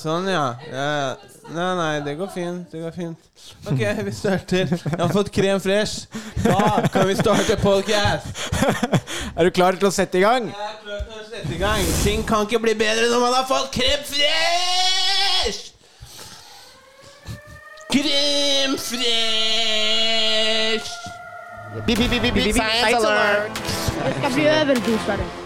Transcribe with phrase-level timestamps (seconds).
[0.00, 0.44] sånn, ja.
[0.70, 1.16] ja.
[1.54, 2.72] Nei, nei, det går fint.
[2.72, 3.28] Det går fint.
[3.70, 4.72] Ok, vi starter.
[4.72, 6.06] Jeg har fått krem fresh.
[6.42, 8.26] Da kan vi starte podcast.
[9.36, 10.50] Er du klar til å sette i gang?
[10.50, 11.86] Jeg er klar til å sette i gang.
[12.02, 15.60] Ting kan ikke bli bedre når man har fått krem fresh!
[17.92, 20.06] Krem fresh!
[21.86, 23.60] Science alert!
[24.04, 25.16] Jag ska bli överdosare.
[25.16, 25.45] Nej,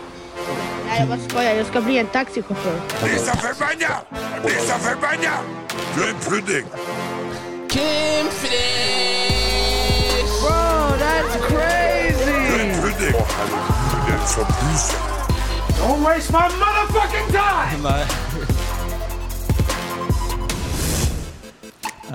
[0.99, 1.53] jag bara skojar.
[1.55, 2.81] Jag skal bli en taxichaufför.
[3.05, 3.95] Bli så forbanna!
[4.45, 5.35] Bli så forbanna!
[5.95, 6.67] Du er en pudding!
[7.71, 9.31] Krem fresh!
[10.41, 12.31] Bro, that's Du crazy!
[12.31, 13.15] er en pudding!
[13.15, 15.01] Å, herregud, den som buser.
[15.81, 17.83] Don't waste my motherfucking time!
[17.83, 18.05] Nei.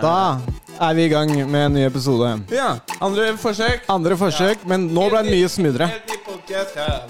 [0.02, 0.38] Da
[0.82, 2.34] er vi i gang med en ny episode.
[2.52, 3.86] Ja, andre forsøk.
[3.90, 5.88] Andre forsøk, men nå ble det mye smoothere.
[6.50, 7.02] Helt skal.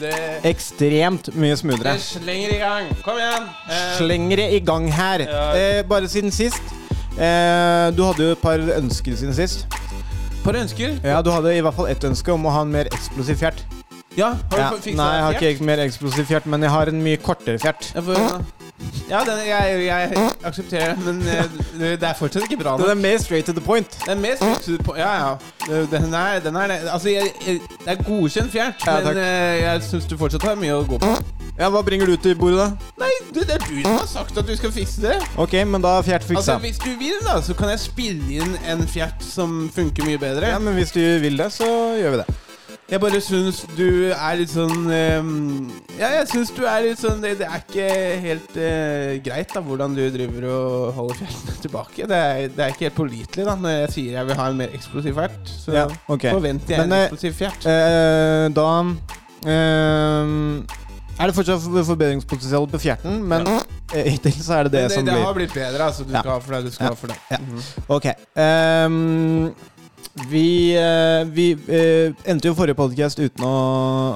[0.00, 0.12] Det,
[0.48, 1.98] Ekstremt mye smoothere.
[2.00, 2.88] slenger i gang.
[3.04, 3.48] Kom igjen.
[3.68, 5.24] Eh, Slenger i gang her.
[5.28, 5.44] Ja.
[5.56, 6.62] Eh, bare siden sist.
[7.18, 9.66] Eh, du hadde jo et par ønsker siden sist.
[10.44, 10.96] Par ønsker?
[11.04, 13.64] Ja, Du hadde i hvert fall ett ønske om å ha en mer eksplosiv fjert.
[14.18, 14.70] Ja, har Ja.
[14.70, 17.58] du fiksa Nei, jeg har ikke mer eksplosiv fjert, men jeg har en mye kortere
[17.62, 17.92] fjert.
[17.94, 18.44] Ja, for,
[19.10, 21.44] ja, den, jeg, jeg aksepterer det, men eh,
[21.78, 23.98] det, er fortsatt ikke bra Den er mer straight to the point.
[24.04, 24.98] Det er mer straight to the point.
[24.98, 25.36] Ja, ja.
[25.92, 26.78] Den er, den er det.
[26.92, 30.58] Altså, jeg, jeg, det er godkjent fjert, Ja, men eh, jeg syns du fortsatt har
[30.58, 31.12] mye å gå på.
[31.58, 32.90] Ja, Hva bringer du til bordet, da?
[33.04, 35.16] Nei, det, det er du som har sagt at du skal fikse det.
[35.38, 36.58] Ok, men da er fjert Altså.
[36.62, 40.52] Hvis du vil, da, så kan jeg spille inn en fjert som funker mye bedre.
[40.54, 41.66] Ja, men hvis du vil det, så
[41.98, 42.47] gjør vi det.
[42.88, 45.66] Jeg bare syns du er litt sånn ehm,
[45.98, 47.88] Ja, jeg syns du er litt sånn Det, det er ikke
[48.24, 52.06] helt uh, greit da hvordan du driver og holder fjellene tilbake.
[52.08, 54.60] Det er, det er ikke helt pålitelig da når jeg sier jeg vil ha en
[54.62, 55.52] mer eksplosiv fjert.
[55.52, 56.32] Så Ja, okay.
[56.32, 57.68] forventer jeg Men, en eh, eksplosiv fjert.
[57.68, 58.68] Uh, da
[59.52, 60.84] uh,
[61.18, 63.58] er det fortsatt for- forbedringspotensial på fjerten, men ja.
[64.06, 65.88] hittil så er det det, det, som det har blitt bedre.
[65.90, 66.20] Altså, du Ja.
[66.22, 66.92] skal ha for det du skal Ja.
[66.94, 67.18] ha for det.
[67.30, 67.36] Ja.
[67.36, 67.60] -hmm.
[67.88, 68.06] Ok.
[68.38, 69.54] ehm,
[70.28, 73.54] vi eh, vi eh, endte jo forrige podcast uten å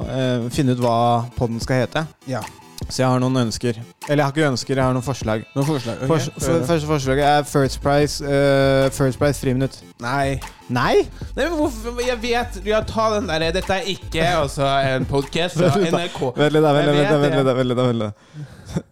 [0.08, 0.96] eh, finne ut hva
[1.36, 2.06] podden skal hete.
[2.30, 2.42] Ja.
[2.88, 3.76] Så jeg har noen ønsker.
[4.08, 5.44] Eller jeg har ikke ønsker, jeg har noen forslag.
[5.54, 6.00] Noen forslag?
[6.02, 6.10] ok?
[6.10, 9.78] Fors- for, første forslaget er First Price uh, First Price friminutt.
[10.02, 10.40] Nei.
[10.72, 11.04] Nei?
[11.36, 15.58] Nei, men hvorfor Jeg vet Ja, ta den derre Dette er ikke altså en podkast
[15.60, 15.70] fra.
[15.94, 16.20] NRK.
[16.38, 18.02] Vent litt, da, vent litt.
[18.02, 18.12] da.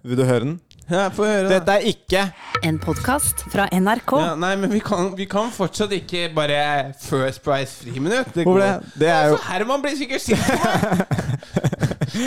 [0.05, 0.59] Vil du høre den?
[0.91, 1.59] Ja, Få høre, da.
[1.59, 2.23] Dette er ikke
[2.67, 4.13] En podkast fra NRK.
[4.19, 8.35] Ja, nei, men vi kan, vi kan fortsatt ikke bare First Price friminutt.
[8.35, 8.93] Det går- det?
[9.01, 11.07] Det er jo Altså, Herman blir sikkert sint på meg!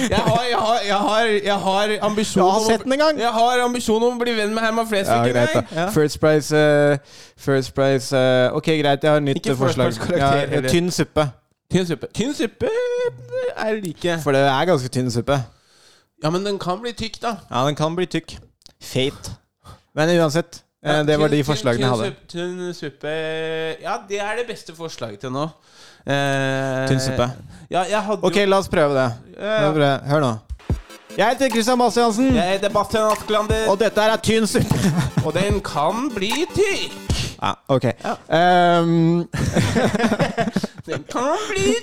[0.10, 3.20] Jeg har, jeg har, jeg har, jeg har ambisjon Jeg har sett den en gang.
[3.20, 5.64] Jeg har ambisjon om å bli venn med Herman Ja, greit, da.
[5.76, 5.90] Ja.
[5.92, 6.98] First Price uh,
[7.38, 9.94] First Price uh, Ok, greit, jeg har nytt Ikke forslag.
[10.18, 11.28] Ja, tynn suppe.
[11.72, 12.08] Tynn suppe.
[12.14, 12.70] Tynn suppe
[13.58, 14.18] er like.
[14.24, 15.42] For det er ganske tynn suppe.
[16.24, 17.36] Ja, men den kan bli tykk, da.
[17.52, 18.38] Ja, den kan bli tykk.
[18.84, 19.34] Fate.
[19.96, 22.16] Men uansett, eh, det var de forslagene jeg hadde.
[22.32, 23.14] Tynn suppe
[23.82, 25.48] Ja, det er det beste forslaget til nå.
[26.06, 27.30] Eh, Tynn suppe.
[27.72, 29.12] Ja, jeg hadde Ok, la oss prøve det.
[29.40, 30.00] Ja.
[30.10, 30.34] Hør nå.
[31.18, 34.94] Jeg heter Christian Bastiansen, Jeg heter Bastian Asklander, og dette her er tynn suppe.
[35.26, 36.96] og den kan bli tykk.
[37.44, 37.86] Ja, ok.
[38.34, 39.28] Ehm,
[40.86, 41.76] Den kan bli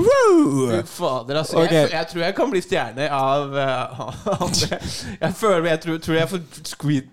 [0.00, 0.82] woo!
[0.86, 1.56] Fader, altså.
[1.56, 1.74] Okay.
[1.74, 4.62] Jeg, jeg tror jeg kan bli stjerne av uh.
[5.20, 6.40] Jeg føler Jeg tror, tror jeg får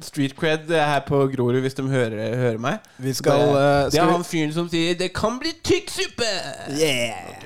[0.08, 2.80] street, cred her på Grorud hvis de hører, hører meg.
[2.98, 6.34] Vi skal, det, eh, det er han fyren som sier 'det kan bli tykk suppe'.
[6.80, 7.44] Yeah!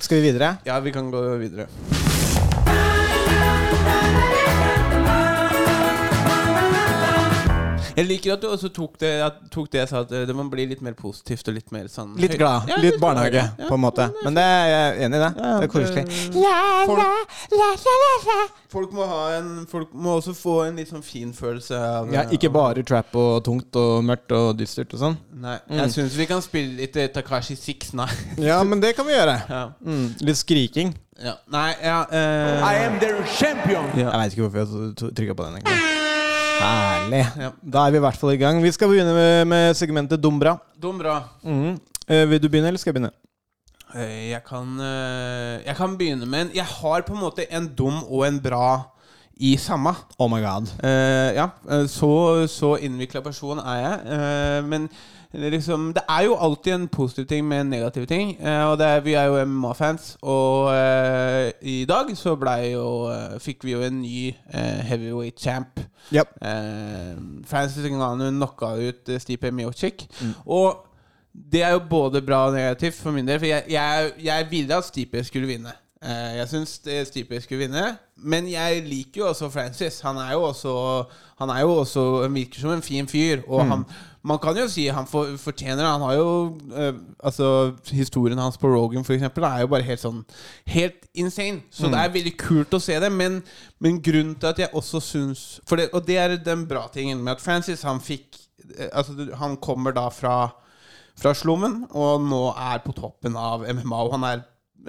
[0.00, 0.56] Skal vi videre?
[0.66, 1.66] Ja, vi kan gå videre.
[7.94, 10.34] Jeg liker at du også tok det, at, tok det jeg sa, at eh, det
[10.34, 12.66] må bli litt mer positivt og litt mer sånn Litt glad.
[12.70, 14.08] Ja, Litt barnehage, ja, på en måte.
[14.24, 15.22] Men det er jeg enig i.
[15.22, 16.04] det Ja, Det er koselig.
[16.88, 22.10] Folk, folk, må ha en, folk må også få en litt sånn fin følelse av
[22.14, 25.18] Ja, ikke bare trap og tungt og mørkt og dystert og sånn.
[25.44, 28.10] Nei, jeg syns vi kan spille litt eh, Takashi 6 Nei.
[28.50, 29.38] Ja, men det kan vi gjøre.
[29.48, 29.64] Ja.
[29.86, 30.94] Mm, litt skriking.
[31.22, 31.38] ja.
[31.54, 33.86] Nei, ja uh, I am their champion!
[33.94, 35.60] Jeg veit ikke hvorfor jeg trykka på den.
[35.62, 35.93] egentlig
[36.60, 37.24] Herlig.
[37.40, 37.50] Ja.
[37.62, 38.60] Da er vi i hvert fall i gang.
[38.62, 40.56] Vi skal begynne med, med segmentet Dumbra.
[40.80, 41.18] Dumbra.
[41.44, 41.52] Mm.
[41.58, 41.76] Mhm.
[42.04, 43.12] Eh, vil du begynne, eller skal jeg begynne?
[43.94, 47.68] Eh, Jeg kan, eh, jeg kan begynne med en Jeg har på en måte en
[47.78, 48.90] dum og en bra
[49.40, 49.94] i samme.
[50.18, 50.68] Oh my god.
[50.84, 54.00] Eh, ja, eh, så, så innvikla person er jeg.
[54.18, 54.88] Eh, men
[55.34, 58.36] liksom Det er jo alltid en positiv ting med en negativ ting.
[58.40, 63.10] Eh, og det er, vi er jo MMA-fans, og eh, i dag så blei jo
[63.10, 65.80] eh, Fikk vi jo en ny eh, heavyweight champ.
[66.14, 66.34] Yep.
[66.42, 67.14] Eh,
[67.46, 70.06] Francis Ngannou knocka ut Stipe Miocic.
[70.46, 70.86] Og
[71.34, 73.38] det er jo både bra og negativt for min del.
[73.38, 75.72] For jeg, jeg, jeg ville at Stipe skulle vinne.
[76.04, 76.72] Eh, Jeg syns
[77.08, 77.82] Stipe skulle vinne,
[78.16, 80.00] men jeg liker jo også Francis.
[80.04, 80.72] Han er jo også
[81.38, 83.40] Han er jo også virker som en fin fyr.
[83.48, 83.84] Og han,
[84.22, 85.86] man kan jo si han for, fortjener det.
[85.86, 86.92] Han har jo eh,
[87.24, 90.24] Altså Historien hans på Rogan for eksempel, er jo bare helt sånn
[90.66, 91.62] Helt insane.
[91.70, 93.10] Så det er veldig kult å se det.
[93.12, 93.40] Men,
[93.80, 97.38] men grunnen til at jeg også syns det, Og det er den bra tingen med
[97.38, 98.36] at Francis han fikk
[98.78, 100.36] eh, Altså Han kommer da fra
[101.14, 103.98] fra slummen, og nå er på toppen av MMA.
[104.02, 104.40] Og han er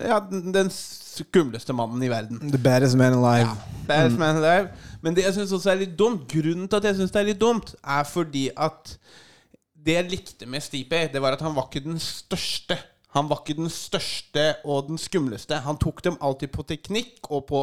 [0.01, 2.41] ja, den skumleste mannen i verden.
[2.51, 3.47] The baddest man alive.
[3.47, 4.69] Ja, Baddest man alive.
[5.01, 7.29] Men det jeg syns også er litt dumt, grunnen til at jeg syns det er
[7.29, 8.97] litt dumt, er fordi at
[9.85, 12.77] det jeg likte med Stipe, det var at han var ikke den største.
[13.15, 15.61] Han var ikke den største og den skumleste.
[15.63, 17.61] Han tok dem alltid på teknikk og på,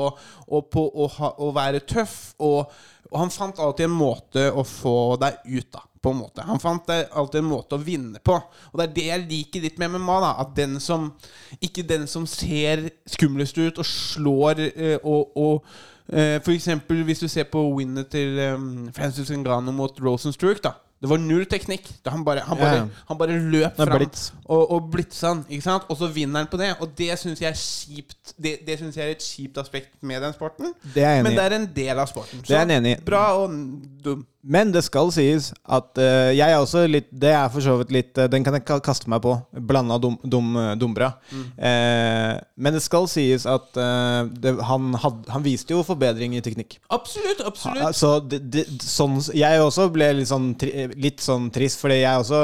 [0.49, 2.33] og på å, ha, å være tøff.
[2.41, 2.71] Og,
[3.11, 5.89] og han fant alltid en måte å få deg ut av.
[6.03, 6.43] På en måte.
[6.43, 8.35] Han fant alltid en måte å vinne på.
[8.73, 10.19] Og det er det jeg liker litt med MMA.
[10.25, 11.13] da At den som
[11.61, 15.65] Ikke den som ser skumlest ut og slår eh, og, og
[16.09, 18.57] eh, For eksempel hvis du ser på winnet til eh,
[18.97, 20.75] Francis Ngano mot Rosenstruck, da.
[21.03, 21.89] Det var null teknikk.
[22.05, 23.07] Da han, bare, han, bare, yeah.
[23.09, 24.29] han bare løp fram blitz.
[24.45, 25.41] og, og blitsa han.
[25.49, 25.89] Ikke sant?
[25.91, 26.69] Og så vinner han på det.
[26.79, 30.23] Og det syns jeg er kjipt Det, det synes jeg er et kjipt aspekt med
[30.23, 30.71] den sporten.
[30.95, 32.45] Det Men det er en del av sporten.
[32.47, 33.01] Det enig.
[33.07, 33.59] Bra og
[34.05, 34.23] dum.
[34.43, 37.93] Men det skal sies at uh, jeg er også litt Det er for så vidt
[37.95, 39.37] litt uh, Den kan jeg kaste meg på.
[39.55, 41.13] Blanda dum, dum, dumbra.
[41.31, 41.45] Mm.
[41.59, 46.43] Uh, men det skal sies at eh, det, han, had, han viste jo forbedring i
[46.45, 46.77] teknikk.
[46.95, 47.43] Absolutt.
[47.45, 47.83] absolutt.
[47.89, 52.23] Altså, det, det, sånn, jeg også ble litt sånn, tri, litt sånn trist, fordi jeg
[52.23, 52.43] også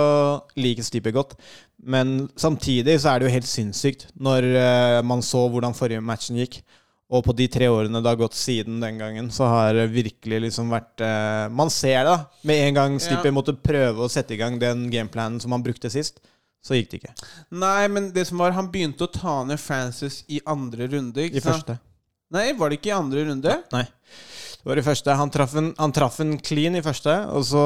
[0.59, 1.37] liker Stipe godt.
[1.79, 6.41] Men samtidig så er det jo helt sinnssykt når eh, man så hvordan forrige matchen
[6.41, 6.61] gikk.
[7.09, 10.43] Og på de tre årene det har gått siden den gangen, så har det virkelig
[10.45, 12.17] liksom vært eh, Man ser det, da.
[12.45, 13.33] Med en gang Stipe Ja.
[13.33, 16.21] måtte prøve å sette i gang den gameplanen som han brukte sist,
[16.61, 17.15] så gikk det ikke.
[17.57, 21.25] Nei, men det som var Han begynte å ta ned Francis i andre runde.
[21.33, 21.79] I første.
[22.35, 23.55] Nei, var det ikke i andre runde?
[23.73, 23.87] Nei.
[24.59, 25.15] Det var i første.
[25.17, 27.63] Han traff en, han traff en clean i første, og så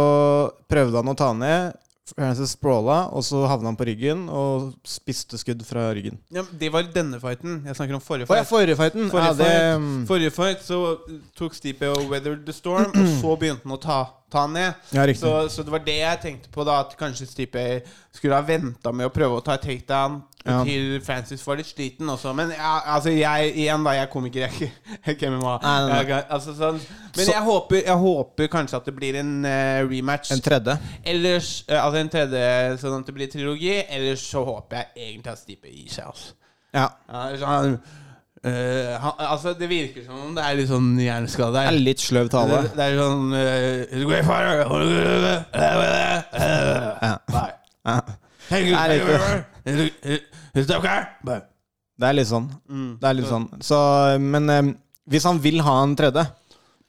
[0.70, 1.72] prøvde han å ta ned.
[2.10, 6.18] Francis sprawla, og så havna han på ryggen og spiste skudd fra ryggen.
[6.34, 7.60] Ja, men det var denne fighten.
[7.66, 9.06] Jeg snakker om forrige Å ja, forrige fighten.
[9.12, 10.80] Forrige, ja, det, fight, forrige fight så
[11.38, 14.00] tok Stipe og weathered the storm, og så begynte han å ta,
[14.34, 14.82] ta han ned.
[14.96, 15.06] Ja.
[15.14, 17.64] Så, så det var det jeg tenkte på, da at kanskje Stipe
[18.10, 20.64] skulle ha venta med å prøve å ta takedown Ja.
[20.66, 22.32] til Francis var litt sliten også.
[22.34, 23.90] Men ja, altså, jeg igjen, da.
[23.94, 24.50] Jeg er komiker, jeg
[25.04, 25.52] er ikke- MMA.
[25.62, 26.22] Nei, nei, nei.
[26.34, 26.80] Altså, sånn.
[27.16, 30.32] Men jeg, håper, jeg håper kanskje at det blir en uh, rematch.
[30.34, 30.78] en tredje.
[31.04, 33.74] Ellers, uh, altså en tredje, sånn at det blir trilogi.
[33.88, 36.04] Ellers så håper jeg egentlig at Stipe gir seg.
[36.10, 36.34] Altså.
[36.74, 36.88] Ja.
[37.12, 37.78] Ja, så han,
[38.42, 42.62] altså Det virker som om det er litt sånn hjerneskade Det er litt sløv tale.
[42.64, 43.38] Det, det er sånn uh,
[47.06, 47.14] Ja.
[47.30, 47.50] Nei.
[47.86, 48.00] Ja.
[50.54, 51.48] Er litt-?
[52.02, 52.46] Det er litt sånn.
[52.68, 52.92] Mm.
[53.00, 53.48] Det er litt sånn.
[53.62, 53.78] Så,
[54.20, 54.72] men eh,
[55.12, 56.26] hvis han vil ha en tredje,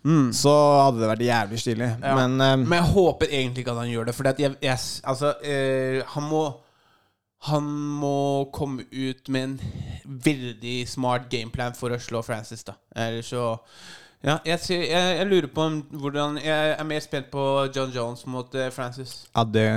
[0.04, 0.34] Mm.
[0.36, 0.52] så
[0.84, 1.86] hadde det vært jævlig stilig.
[2.04, 2.16] Ja.
[2.18, 4.16] Men eh, Men jeg håper egentlig ikke at han gjør det.
[4.18, 6.42] For jeg, jeg, altså, eh, han må
[7.48, 7.64] Han
[8.00, 9.56] må komme ut med en
[10.26, 12.74] veldig smart gameplan for å slå Francis, da.
[12.96, 13.58] Eller så
[14.24, 17.42] Ja, jeg, ser, jeg, jeg lurer på om hvordan Jeg er mer spent på
[17.76, 19.26] John Jones mot uh, Francis.
[19.36, 19.68] ja, det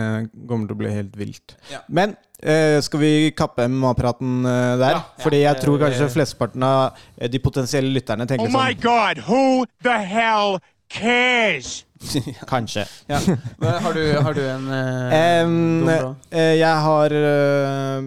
[0.47, 1.57] kommer til å bli helt vilt.
[1.73, 1.81] Ja.
[1.89, 2.15] Men
[2.47, 4.95] uh, skal vi kappe MMA-praten uh, der?
[4.95, 5.25] Ja, ja.
[5.25, 8.83] Fordi jeg tror Eh, kanskje flesteparten av eh, de potensielle lytterne tenker Oh my sånn
[8.87, 10.59] God, who the hell
[10.91, 11.85] cares?
[12.51, 12.85] Kanskje.
[13.09, 13.19] Ja.
[13.59, 18.05] Men har, du, har du en uh, um, uh, eh, jeg har uh,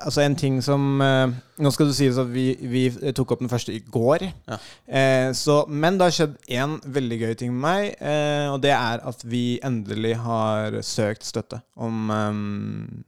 [0.00, 2.82] Altså en ting som eh, Nå skal det sies at vi, vi
[3.14, 4.26] tok opp den første i går.
[4.26, 4.58] Ja.
[4.86, 8.74] Eh, så, men det har skjedd én veldig gøy ting med meg, eh, og det
[8.74, 13.04] er at vi endelig har søkt støtte om um,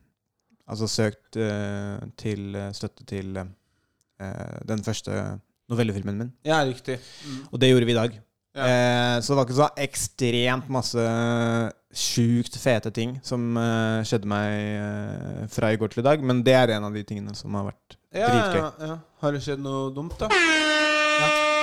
[0.70, 5.22] Altså søkt eh, til eh, støtte til eh, den første
[5.70, 6.32] novellefilmen min.
[6.46, 7.00] Ja, riktig.
[7.50, 8.20] Og det gjorde vi i dag.
[8.56, 8.64] Ja.
[8.66, 11.02] Eh, så det var ikke så ekstremt masse
[11.94, 16.42] sjukt fete ting som eh, skjedde meg eh, fra i går til i dag, men
[16.46, 18.58] det er en av de tingene som har vært Ja, dritgøy.
[18.58, 18.96] ja, ja.
[19.22, 20.30] Har det skjedd noe dumt, da?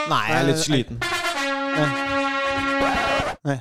[0.07, 0.99] Nei, jeg er litt sliten.
[3.47, 3.59] Nei.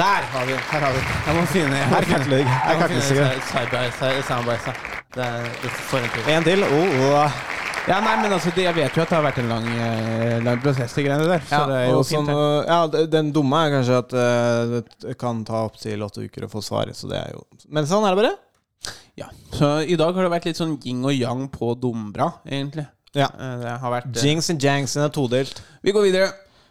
[0.00, 2.46] Der har vi Her har vi Jeg må finne Her kakler det.
[2.46, 3.26] Her jeg må kakler finne det.
[3.26, 4.22] er det
[5.98, 6.30] en til.
[6.36, 6.64] En til.
[6.64, 7.59] Oh, oh.
[7.88, 10.36] Ja, nei, men altså, det, jeg vet jo at det har vært en lang, eh,
[10.44, 11.40] lang prosess, de greiene der.
[11.48, 12.28] Så Ja, det er jo fint.
[12.28, 14.74] sånn, eh, ja, den dumme er kanskje at eh,
[15.06, 18.04] det kan ta opptil åtte uker å få svaret, så det er jo Men sånn
[18.06, 18.34] er det bare.
[19.18, 19.26] Ja.
[19.56, 22.86] Så i dag har det vært litt sånn yin og yang på Dombra, egentlig.
[23.16, 23.26] Ja.
[23.26, 25.60] Eh, Det har vært eh, Jinx and Janksen er todelt.
[25.82, 26.28] Vi går videre.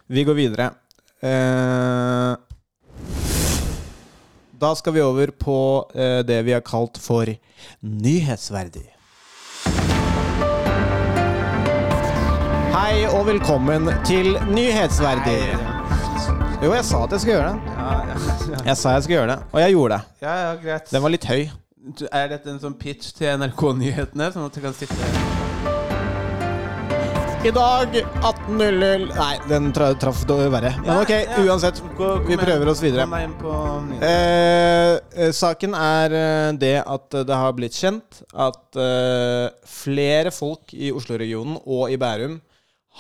[0.09, 0.69] Vi går videre.
[1.21, 2.35] Eh,
[4.59, 5.57] da skal vi over på
[5.95, 7.25] eh, det vi har kalt for
[7.83, 8.87] nyhetsverdig.
[12.79, 15.41] Hei og velkommen til Nyhetsverdig.
[16.63, 17.73] Jo, jeg sa at jeg skulle gjøre det.
[17.75, 20.21] Ja, ja, Jeg sa jeg skulle gjøre det, og jeg gjorde det.
[20.21, 20.87] ja, ja greit.
[20.93, 21.41] Den var litt høy.
[22.07, 24.29] Er dette en sånn pitch til NRK-nyhetene?
[24.31, 24.95] Sånn at du kan sitte
[27.43, 30.75] I dag 18.00 Nei, den tra traff det verre.
[30.87, 31.13] Men ok,
[31.51, 31.83] uansett.
[32.31, 33.07] Vi prøver oss videre.
[33.99, 40.71] Eh, eh, saken er eh, det at det har blitt kjent at eh, flere folk
[40.79, 42.39] i Oslo-regionen og i Bærum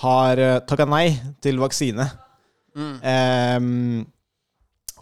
[0.03, 1.07] har uh, takka nei
[1.43, 2.05] til vaksine
[2.79, 3.59] eh,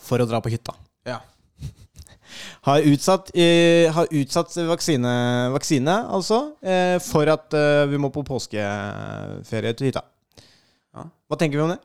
[0.08, 0.76] for å dra på hytta.
[1.08, 1.20] Ja.
[2.68, 5.12] Har utsatt, eh, har utsatt vaksine,
[5.54, 10.04] vaksine altså, eh, for at eh, vi må på påskeferie til hytta.
[10.96, 11.06] Ja.
[11.28, 11.80] Hva tenker vi om det?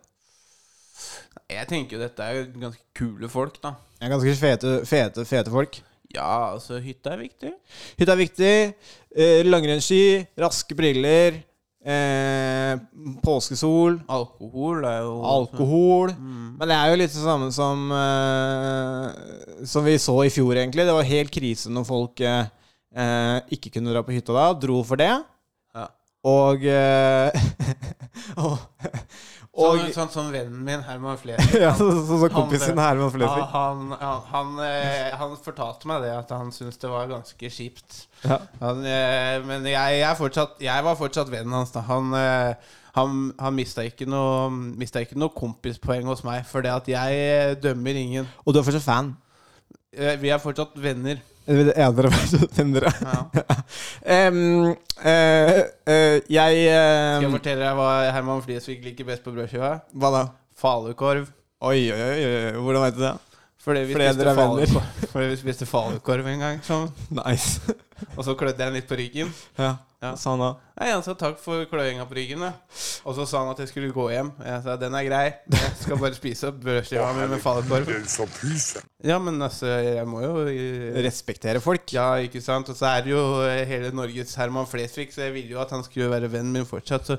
[1.52, 3.74] Jeg tenker jo dette er jo ganske kule folk, da.
[4.00, 5.78] Er ganske fete, fete, fete folk.
[6.12, 7.52] Ja, altså, hytta er viktig.
[8.00, 8.52] Hytta er viktig.
[9.14, 10.02] Eh, Langrennsski,
[10.40, 11.38] raske briller,
[11.84, 12.74] eh,
[13.24, 16.14] påskesol, Alkohol er jo alkohol.
[16.14, 16.54] Mm.
[16.58, 20.86] Men det er jo litt det samme som eh, Som vi så i fjor, egentlig.
[20.86, 22.46] Det var helt krise når folk eh,
[23.54, 24.48] ikke kunne dra på hytta da.
[24.62, 25.12] Dro for det.
[25.74, 25.86] Ja.
[26.28, 27.30] Og eh,
[28.44, 28.58] og,
[29.52, 31.58] og Sånn, sånn som vennen min, Herman Flesvig.
[31.66, 33.48] ja, så, så, så Han- kompisen Herman Ja, Flesvig.
[33.52, 38.06] han, han, han, eh, han fortalte meg det, at han syntes det var ganske kjipt.
[38.24, 38.38] Ja.
[38.62, 41.74] Han, eh, men jeg, jeg, fortsatt, jeg var fortsatt vennen hans.
[41.74, 43.18] da Han, eh, han,
[43.56, 48.00] mista ikke noe Mista ikke noe kompispoeng hos meg, for det at jeg eh, dømmer
[48.00, 48.30] ingen.
[48.46, 49.12] Og du er fortsatt fan?
[49.92, 51.20] Eh, Vi er fortsatt venner.
[51.82, 53.16] Ja, dere er fortsatt venner, Ja.
[54.04, 54.38] Em,
[55.02, 55.50] eh,
[55.86, 59.72] eh, jeg Skal jeg fortelle deg hva Herman Fliesvik liker best på brødskiva?
[59.94, 60.22] Hva da?
[60.62, 61.26] Falukorv.
[61.62, 62.52] Oi, oi, oi, oi.
[62.62, 63.12] Hvordan veit du det?
[63.62, 66.60] Fordi vi dere er falukorv- Fordi vi spiste falukorv en gang.
[66.66, 66.88] Sånn.
[67.20, 67.60] Nice.
[68.16, 69.34] Og så klødde jeg den litt på ryggen.
[69.58, 69.76] ja.
[70.02, 70.16] Ja.
[70.18, 70.50] Sa han da.
[70.80, 72.40] Nei, Han sa takk for kløinga på ryggen.
[72.42, 72.48] Da.
[73.06, 74.32] Og så sa han at jeg skulle gå hjem.
[74.42, 75.26] Jeg sa den er grei.
[75.54, 77.86] Jeg skal bare spise opp brødskiva mi med falukorv.
[79.06, 81.86] Ja, men altså, jeg må jo eh, Respektere folk.
[81.94, 82.72] Ja, ikke sant?
[82.74, 85.70] Og så er det jo eh, hele Norges Herman Flesvig, så jeg ville jo at
[85.74, 87.06] han skulle være vennen min fortsatt.
[87.06, 87.18] Så,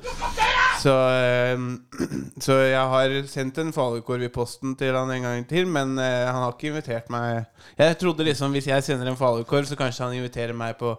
[0.84, 1.68] så, eh,
[2.46, 6.42] så jeg har sendt en falukorv i posten til han en gang til, men han
[6.44, 7.46] har ikke invitert meg
[7.80, 10.98] Jeg trodde liksom hvis jeg sender en falukorv, så kanskje han inviterer meg på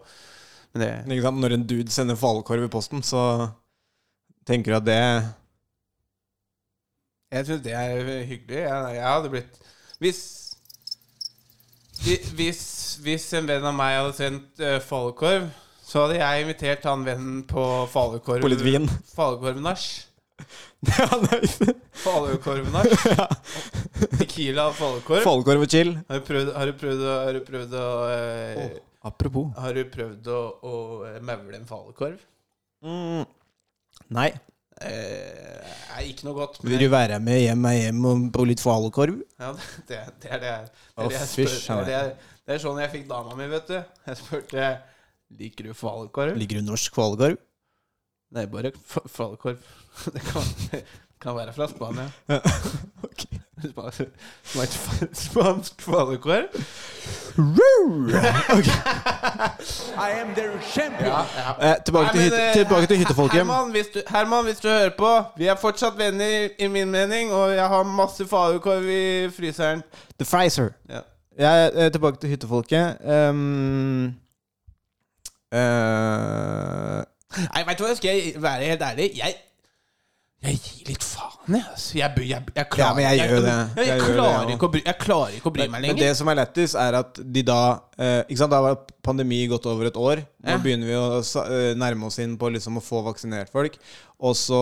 [0.74, 1.42] Men det Ikke sant?
[1.44, 3.24] Når en dude sender falukorv i posten, så
[4.46, 5.02] tenker du at det
[7.34, 8.62] Jeg tror det er hyggelig.
[8.64, 9.60] Jeg, jeg hadde blitt
[10.02, 10.24] Hvis
[12.04, 12.62] hvis,
[13.00, 15.46] hvis en venn av meg hadde sendt uh, falukorv,
[15.84, 17.62] så hadde jeg invitert han vennen på
[17.92, 18.90] falukorv På litt vin.
[19.14, 19.86] Falukorvnach.
[20.84, 21.06] Ja.
[22.02, 22.90] Falukorvnach.
[24.18, 25.22] Tequila og falukorv.
[25.24, 25.94] Falukorv og chill.
[26.10, 29.50] Har du prøvd, har du prøvd, har du prøvd å eh, Apropos.
[29.60, 30.74] Har du prøvd å, å
[31.10, 32.20] eh, maule en falukorv?
[32.84, 33.24] Mm.
[34.16, 34.30] Nei.
[34.84, 36.56] Eh, er ikke noe godt.
[36.62, 39.20] men Vil du være med hjem og hjem og på litt falukorv?
[39.40, 39.52] Ja,
[39.88, 42.00] det, det er det det er det er det,
[42.44, 43.78] det er sånn jeg fikk dama mi, vet du.
[44.08, 44.66] Jeg spurte
[45.34, 46.36] Liker du falukorv.
[46.38, 47.38] Liker du norsk falukorv?
[48.34, 49.62] Nei, bare fa- falukorv.
[50.14, 50.50] Det kan,
[51.22, 52.08] kan være fra Spania.
[53.06, 53.23] Ok.
[53.70, 54.78] Spa- Spansk
[55.12, 56.44] spansk falukorv.
[59.96, 61.10] I am their champion.
[61.10, 61.70] Ja, ja.
[61.70, 63.36] Eh, tilbake, til Nei, men, hytte, eh, tilbake til hyttefolket.
[63.36, 67.32] Herman hvis, du, Herman, hvis du hører på, vi er fortsatt venner, i min mening,
[67.32, 69.82] og jeg har masse falukorv i fryseren.
[70.18, 70.68] The Frizer.
[70.88, 71.00] Ja.
[71.38, 72.96] Jeg er tilbake til hyttefolket.
[73.00, 74.04] Um,
[75.54, 77.02] uh,
[77.34, 79.10] Nei, vet du hva, skal jeg være helt ærlig?
[79.18, 79.34] Jeg
[80.44, 81.64] jeg gir litt faen, jeg.
[81.98, 83.86] Jeg, jeg, jeg, klarer, Ja, men jeg gjør det.
[83.86, 84.98] Jeg, klarer ikke å bry, jeg
[85.70, 85.70] lenger.
[85.74, 87.58] meg Men det som er lettest, er at de da
[87.98, 90.24] eh, Ikke sant, Da har pandemi gått over et år.
[90.44, 90.58] Nå Ja.
[90.64, 91.06] begynner vi å
[91.44, 93.76] eh, nærme oss inn på liksom å få vaksinert folk.
[94.20, 94.60] Og så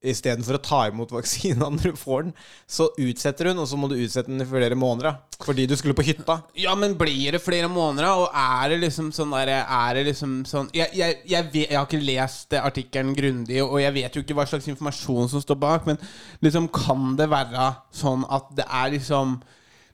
[0.00, 2.32] istedenfor å ta imot vaksinen når du får den,
[2.70, 5.18] så utsetter hun, og så må du utsette den i flere måneder.
[5.44, 6.38] Fordi du skulle på hytta.
[6.58, 8.08] Ja, men blir det flere måneder.
[8.22, 11.78] Og er det liksom sånn der Er det liksom sånn Jeg, jeg, jeg, vet, jeg
[11.78, 15.60] har ikke lest artikkelen grundig, og jeg vet jo ikke hva slags informasjon som står
[15.60, 16.00] bak, men
[16.44, 19.40] liksom kan det være sånn at det er liksom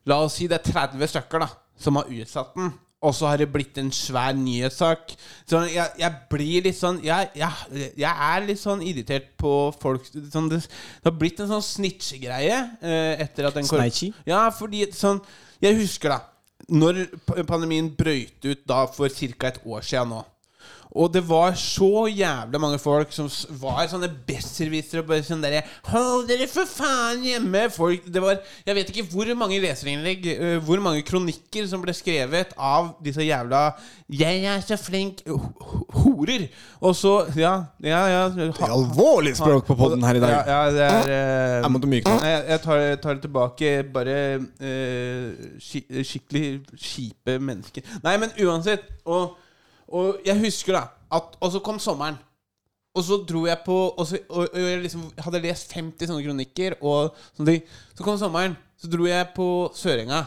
[0.06, 1.48] La oss si det er 30 stykker da
[1.82, 2.70] som har utsatt den.
[3.06, 5.14] Og så har det blitt en svær nyhetssak.
[5.46, 10.08] Så jeg, jeg blir litt sånn jeg, jeg, jeg er litt sånn irritert på folk
[10.10, 14.10] sånn, det, det har blitt en sånn snitchegreie eh, etter at den Snitchy?
[14.28, 15.20] Ja, fordi sånn
[15.62, 16.18] Jeg husker da
[16.72, 17.04] Når
[17.46, 19.52] pandemien brøyt ut da for ca.
[19.52, 20.24] et år siden nå
[20.96, 23.28] Og det var så jævla mange folk som
[23.60, 25.60] var sånne besserwissere og bare sånn derre
[25.90, 27.66] Hold dere for faen hjemme!
[27.74, 31.92] Folk, det var Jeg vet ikke hvor mange leserinnlegg, øh, hvor mange kronikker som ble
[31.96, 33.66] skrevet av disse jævla
[34.08, 36.48] 'Jeg er så flink' ho- ho- horer.
[36.80, 38.28] Og så Ja, ja, ja.
[38.28, 40.30] Det er alvorlig språk på podden her i dag.
[40.30, 42.22] Ja, ja det er øh, Jeg måtte myke meg.
[42.22, 43.72] Jeg, jeg tar, tar det tilbake.
[43.92, 44.16] Bare
[44.60, 47.82] eh, ski, skikkelig kjipe mennesker.
[48.04, 48.86] Nei, men uansett.
[49.04, 49.34] Og,
[49.88, 52.16] og jeg husker da at Og så kom sommeren.
[52.96, 56.24] Og så dro jeg på Og, så, og, og jeg liksom hadde lest 50 sånne
[56.24, 56.78] kronikker.
[56.82, 58.56] Og sånne ting Så kom sommeren.
[58.76, 60.24] Så dro jeg på Sørenga.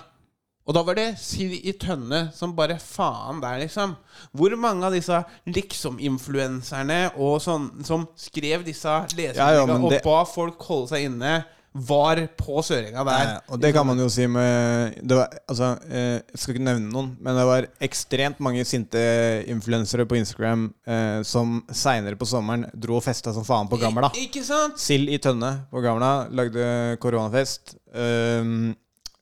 [0.70, 3.96] Og da var det sild i tønne som bare faen der, liksom.
[4.38, 5.18] Hvor mange av disse
[5.50, 9.00] liksom-influenserne og sånn som skrev disse
[9.42, 9.80] Ja, ja, det...
[9.80, 11.40] og ba folk holde seg inne,
[11.72, 13.26] var på Sørenga der.
[13.28, 16.66] Ja, og det kan man jo si med det var, altså, eh, Jeg skal ikke
[16.66, 19.02] nevne noen, men det var ekstremt mange sinte
[19.48, 24.10] influensere på Instagram eh, som seinere på sommeren dro og festa som faen på Gamla.
[24.18, 24.80] Ikke sant?
[24.82, 26.14] Sild i tønne på Gamla.
[26.34, 27.76] Lagde koronafest.
[27.94, 28.74] Um,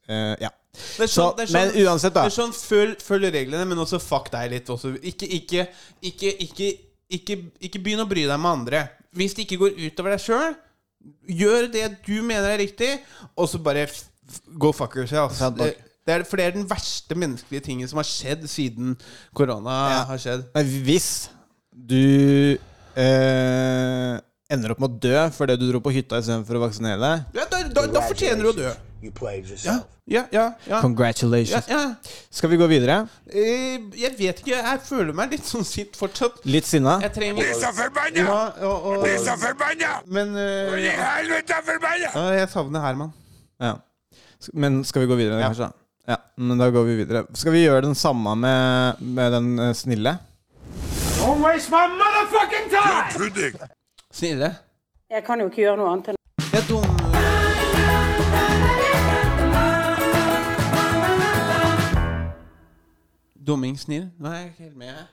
[0.07, 0.51] uh, ja.
[0.77, 2.23] Det er Så, sånn, det men sånn, uansett, da.
[2.27, 4.93] Det er sånn følg, følg reglene, men også fuck deg litt også.
[5.01, 5.65] Ikke, ikke,
[6.05, 6.31] ikke,
[7.17, 7.37] ikke,
[7.67, 8.83] ikke begynn å bry deg med andre.
[9.17, 10.57] Hvis det ikke går utover deg sjøl,
[11.27, 12.91] gjør det du mener er riktig,
[13.35, 13.87] og så bare
[14.59, 15.37] go fuck yourself.
[15.57, 15.73] Det,
[16.07, 18.95] det er, for det er den verste menneskelige tingen som har skjedd siden
[19.35, 20.01] korona Ja.
[20.11, 20.45] har skjedd.
[20.55, 21.09] Men hvis
[21.71, 22.57] du
[22.97, 24.15] eh,
[24.53, 27.25] ender opp med å dø fordi du dro på hytta istedenfor å vaksinere deg
[27.77, 28.73] da, da, fortjener du å dø.
[28.97, 29.13] Ja,
[29.63, 29.75] ja,
[30.09, 30.23] ja.
[30.31, 30.45] ja.
[30.65, 31.67] ja, Congratulations.
[31.69, 31.81] ja.
[32.33, 32.95] Skal vi gå videre?
[33.29, 36.39] Eh, Jeg vet ikke, jeg føler meg litt sånn sitt fortsatt.
[36.49, 36.97] Litt sinna?
[37.05, 38.23] Jeg trenger Bli så forbanna!
[38.23, 39.91] Ja, og, og, Bli så forbanna!
[40.09, 40.73] Men uh...
[40.73, 42.09] Helvete forbanna!
[42.15, 43.13] ja, jeg savner Herman.
[43.61, 43.75] Ja.
[44.53, 45.51] Men skal vi gå videre, Ja.
[45.51, 45.69] kanskje?
[46.07, 47.25] Ja, men da går vi videre.
[47.35, 50.17] Skal vi gjøre den samme med, med den uh, snille?
[51.19, 53.67] Don't waste my motherfucking time!
[54.13, 54.55] Snille.
[55.11, 56.17] Jeg kan jo ikke gjøre noe annet enn
[56.53, 57.06] Jeg
[63.47, 64.09] Dumming snill?
[64.19, 65.05] Nå er jeg ikke helt med.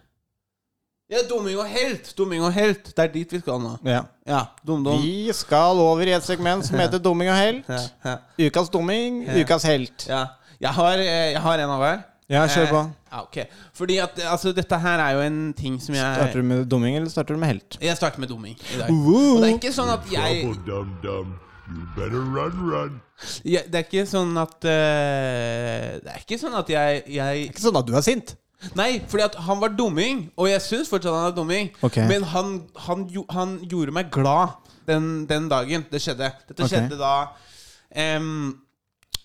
[1.12, 2.08] Ja, dumming og helt!
[2.18, 2.88] Dumming og helt.
[2.96, 3.74] Det er dit vi skal nå.
[3.86, 4.00] Ja.
[4.26, 5.02] Ja, dum-dum.
[5.04, 7.68] Vi skal over i et segment som heter Dumming og helt.
[7.68, 9.36] Ja, ja, Ukas dumming, Ja.
[9.44, 10.06] ukas helt.
[10.08, 10.24] ja.
[10.60, 12.02] Jeg, har, eh, jeg har en av hver.
[12.32, 12.78] Ja, kjør på.
[12.88, 13.36] Eh, Ja, ok.
[13.76, 16.96] Fordi at altså, dette her er jo en ting som jeg Starter du med dumming,
[16.96, 17.76] eller starter du med helt?
[17.82, 18.88] Jeg starter med dumming i dag.
[18.90, 19.36] Woo.
[19.36, 21.34] Og det er ikke sånn at jeg Dum dum.
[21.70, 22.96] You better run, run.
[23.44, 27.62] Ja, Det er ikke sånn at eh, Det er ikke sånn at jeg, jeg Ikke
[27.64, 28.34] sånn at du er sint.
[28.76, 31.66] Nei, fordi at han var dumming, og jeg syns fortsatt han er dumming.
[31.84, 31.98] Ok.
[32.08, 32.54] Men han,
[32.86, 34.54] han, gjo- han gjorde meg glad
[34.88, 36.30] den, den dagen det skjedde.
[36.48, 36.70] Dette Ok.
[36.72, 37.14] skjedde da
[37.92, 38.54] em,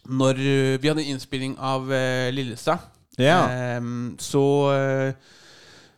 [0.10, 2.84] Når eh, vi hadde innspilling av uh, Lillestad.
[3.19, 3.41] Ja.
[3.78, 4.43] Em, så
[4.75, 5.13] eh,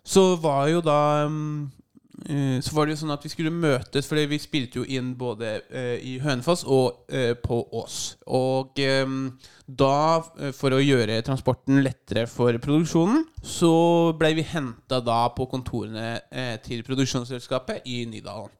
[0.05, 1.80] Så var jo da em, eh,
[2.21, 5.55] Så var det jo sånn at vi skulle møtes, Fordi vi spilte jo inn både
[5.73, 7.95] eh, i Hønefoss og eh, på Ås.
[8.29, 9.31] Og em,
[9.65, 13.73] da, eh, for å gjøre transporten lettere for produksjonen, så
[14.19, 18.53] ble vi henta da på kontorene eh, til produksjonsselskapet i Nydalen.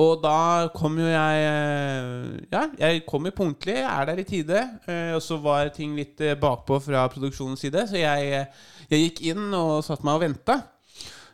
[0.00, 4.66] Og da kom jo jeg eh, Ja, jeg kom jo punktlig, er der i tide.
[4.86, 9.06] eh, Og så var ting litt eh, bakpå fra produksjonens side, så jeg, eh, jeg
[9.08, 10.60] gikk inn og satte meg og venta.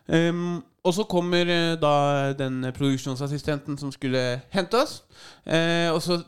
[0.07, 1.93] Um, og så kommer eh, da
[2.37, 4.23] den produksjonsassistenten som skulle
[4.55, 5.01] hente oss.
[5.45, 6.21] Eh, og så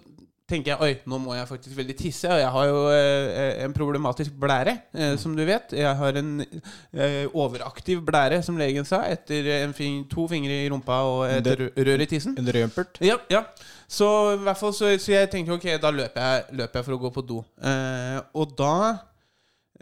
[0.49, 2.29] tenker jeg oi, nå må jeg faktisk veldig tisse.
[2.31, 5.73] Og jeg har jo eh, en problematisk blære, eh, som du vet.
[5.77, 10.69] Jeg har en eh, overaktiv blære, som legen sa, etter en fing to fingre i
[10.71, 12.37] rumpa og et rør i tissen.
[12.39, 13.01] En rømpert.
[13.05, 13.45] Ja, ja.
[13.89, 16.97] Så i hvert fall så, så jeg tenkte ok, da løper jeg, løper jeg for
[16.97, 17.39] å gå på do.
[17.61, 18.75] Eh, og da,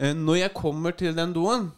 [0.00, 1.70] eh, når jeg kommer til den doen,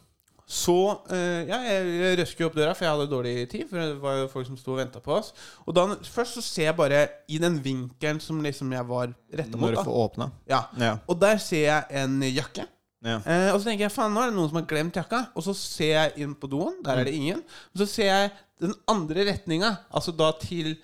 [0.50, 0.76] så
[1.14, 3.68] eh, Ja, jeg, jeg røsker jo opp døra, for jeg hadde dårlig tid.
[3.70, 5.30] For det var jo folk som sto og venta på oss.
[5.62, 9.54] Og da, først så ser jeg bare i den vinkelen som liksom jeg var retta
[9.54, 9.68] mot.
[9.68, 10.30] Når du får åpna.
[10.50, 10.64] Ja.
[10.80, 10.96] Ja.
[11.06, 12.66] Og der ser jeg en jakke.
[13.00, 13.20] Ja.
[13.22, 15.22] Eh, og så tenker jeg faen, nå er det noen som har glemt jakka.
[15.38, 16.80] Og så ser jeg inn på doen.
[16.84, 17.44] Der er det ingen.
[17.70, 20.74] Og så ser jeg den andre retninga, altså da til,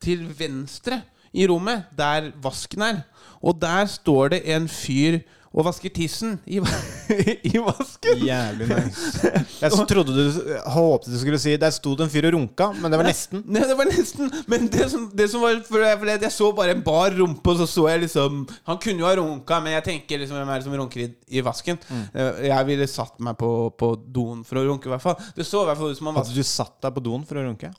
[0.00, 1.02] til venstre
[1.36, 3.02] i rommet, der vasken er.
[3.44, 5.18] Og der står det en fyr
[5.56, 6.58] og vasker tissen i,
[7.50, 8.20] i vasken.
[8.26, 9.30] Jævlig nice.
[9.62, 10.40] Jeg så trodde du
[10.74, 13.40] håpte du skulle si Der sto det en fyr og runka, men det var nesten.
[13.48, 16.50] Nei, det var nesten Men det som, det som var for jeg, for jeg så
[16.56, 19.78] bare en bar rumpe, og så så jeg liksom Han kunne jo ha runka, men
[19.78, 21.80] jeg tenker liksom hvem er det som runker i, i vasken?
[21.88, 22.06] Mm.
[22.50, 25.16] Jeg ville satt meg på, på doen for å runke, i hvert fall.
[25.36, 27.40] Det så i hvert fall ut som han Hadde du satt deg på doen for
[27.40, 27.72] å runke?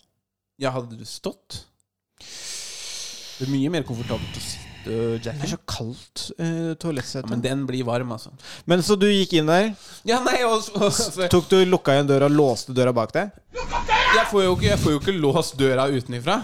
[0.57, 1.61] Ja, hadde du stått?
[3.37, 7.25] Det er mye mer komfortabelt å sitte du, Det er så kaldt uh, toalettsete.
[7.25, 8.33] Ja, men den blir varm, altså.
[8.69, 9.71] Men så du gikk inn der,
[10.07, 11.29] Ja, nei, også, også.
[11.31, 13.33] tok du lukka igjen døra og låste døra bak deg?
[13.57, 16.41] jeg, får jo ikke, jeg får jo ikke låst døra utenifra.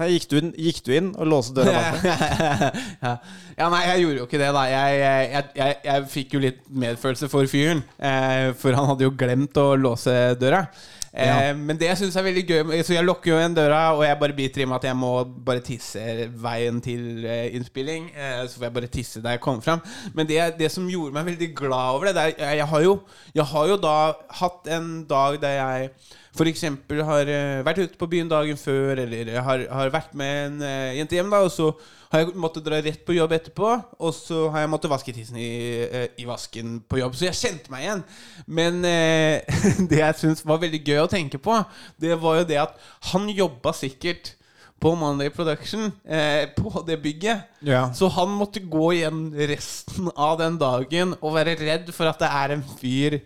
[0.00, 2.22] Nei, gikk du inn, gikk du inn og låste døra bak deg?
[3.04, 3.10] ja.
[3.58, 4.62] ja, nei, jeg gjorde jo ikke det, da.
[4.70, 7.82] Jeg, jeg, jeg, jeg fikk jo litt medfølelse for fyren.
[7.98, 10.64] Eh, for han hadde jo glemt å låse døra.
[11.12, 11.54] Eh, Ja.
[11.58, 14.18] Men det jeg syns er veldig gøy Så jeg lukker jo igjen døra, og jeg
[14.20, 16.04] bare biter i meg at jeg må bare tisse
[16.38, 18.10] veien til eh, innspilling.
[18.14, 19.82] Eh, så får jeg bare tisse da jeg kommer fram.
[20.14, 22.86] Men det, det som gjorde meg veldig glad over det, det er jeg, jeg, har
[22.86, 22.96] jo,
[23.34, 23.98] jeg har jo da
[24.40, 25.90] hatt en dag der jeg
[26.30, 26.62] f.eks.
[27.10, 30.60] har eh, vært ute på byen dagen før, eller jeg har, har vært med en
[30.62, 31.72] eh, jente hjem, da, og så
[32.10, 33.68] har jeg måttet dra rett på jobb etterpå,
[34.02, 35.50] og så har jeg måttet vaske tissen i,
[35.86, 37.14] eh, i vasken på jobb.
[37.18, 38.02] Så jeg kjente meg igjen.
[38.50, 41.56] Men eh, det jeg syns var veldig gøy å tenke på,
[42.00, 42.76] det var jo det at
[43.12, 44.34] han jobba sikkert
[44.80, 47.42] på Monday Production, eh, på det bygget.
[47.68, 47.90] Ja.
[47.92, 52.30] Så han måtte gå igjen resten av den dagen og være redd for at det
[52.32, 53.20] er en fyr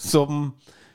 [0.00, 0.54] som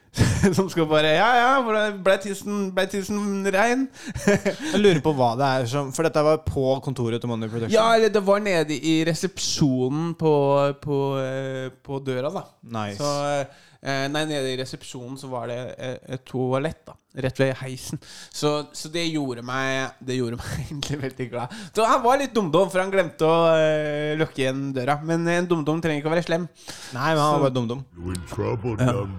[0.57, 3.85] som skal bare Ja, ja, ble tissen, ble tissen rein?
[4.73, 7.75] Jeg lurer på hva det er som For dette var på kontoret til Money Production?
[7.75, 10.33] Ja, eller det var nede i resepsjonen på,
[10.81, 12.45] på, eh, på døra, da.
[12.73, 12.97] Nice.
[12.97, 13.67] Så, eh,
[14.11, 16.97] nei, nede i resepsjonen så var det eh, et toalett, da.
[17.23, 18.01] Rett ved heisen.
[18.29, 21.55] Så, så det gjorde meg Det gjorde meg egentlig veldig glad.
[21.73, 24.99] Så han var litt dumdum, for han glemte å uh, lukke igjen døra.
[25.05, 26.45] Men en dumdum trenger ikke å være slem.
[26.93, 27.87] Nei, men han var bare dumdum.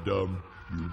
[0.07, 0.39] -dum.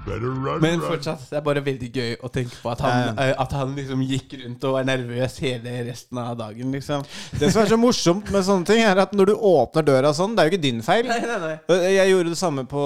[0.07, 3.55] Run, Men fortsatt, det er bare veldig gøy å tenke på at han, uh, at
[3.57, 7.05] han liksom gikk rundt og var nervøs hele resten av dagen, liksom.
[7.37, 10.35] Det som er så morsomt med sånne ting, er at når du åpner døra sånn,
[10.35, 11.07] det er jo ikke din feil.
[11.09, 11.79] Nei, nei, nei.
[11.97, 12.83] Jeg gjorde det samme på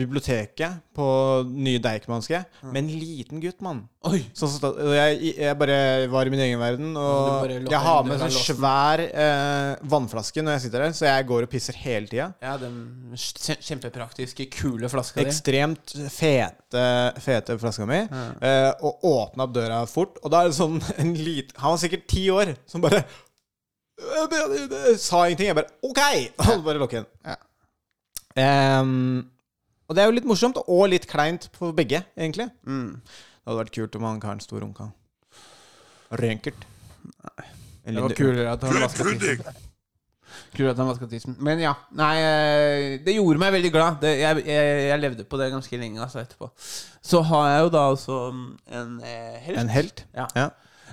[0.00, 1.06] biblioteket på
[1.48, 2.42] Nye Deichmanske.
[2.68, 3.86] Med en liten gutt, mann.
[4.36, 5.78] Sånn som jeg, jeg bare
[6.12, 10.44] var i min egen verden, Og lukket jeg har med en sånn svær eh, vannflaske
[10.44, 12.28] når jeg sitter der, så jeg går og pisser hele tida.
[12.44, 12.78] Ja, den
[13.16, 15.26] kjempepraktiske, kule flaska di.
[15.28, 16.84] Ekstremt fete,
[17.24, 18.00] fete flaska mi.
[18.06, 20.20] eh, og åpna opp døra fort.
[20.24, 23.02] Og da er det sånn en liten Han var sikkert ti år, som bare
[24.96, 25.50] Sa ingenting.
[25.50, 26.00] Jeg bare OK!
[26.54, 27.08] Og bare lukke igjen.
[27.26, 27.36] Ja.
[28.40, 29.26] Ehm,
[29.90, 32.46] og det er jo litt morsomt, og litt kleint for begge, egentlig.
[32.62, 33.00] Mm.
[33.02, 34.86] Det hadde vært kult om han karen sto og runka.
[36.20, 36.62] Rønkert.
[37.82, 39.58] Det var kulere at han vaska tissen.
[40.54, 41.36] Kulere at han vasket tissen.
[41.42, 41.74] Men ja.
[41.98, 43.98] Nei, eh, det gjorde meg veldig glad.
[44.04, 46.52] Det, jeg, jeg, jeg levde på det ganske lenge altså, etterpå.
[47.10, 48.48] Så har jeg jo da også mm,
[48.80, 49.62] en eh, helt.
[49.64, 50.04] En helt.
[50.14, 50.28] Ja.
[50.38, 50.48] Ja.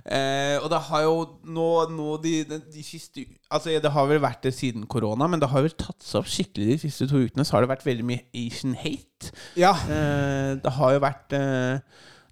[0.08, 1.16] Eh, og det har jo
[1.52, 5.42] nå, nå de, de, de siste Altså Det har vel vært det siden korona, men
[5.42, 7.44] det har vel tatt seg opp skikkelig de siste to ukene.
[7.44, 9.34] Så har det vært veldig mye Asian hate.
[9.60, 9.74] ja.
[9.92, 11.82] Eh, det har jo vært eh,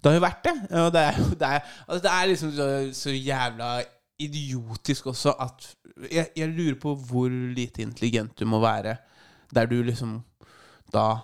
[0.00, 0.56] Det har jo vært det.
[0.84, 3.70] Og det er, det er, altså det er liksom så, så jævla
[4.24, 5.66] idiotisk også at
[6.08, 8.96] jeg, jeg lurer på hvor lite intelligent du må være
[9.54, 10.22] der du liksom
[10.92, 11.18] da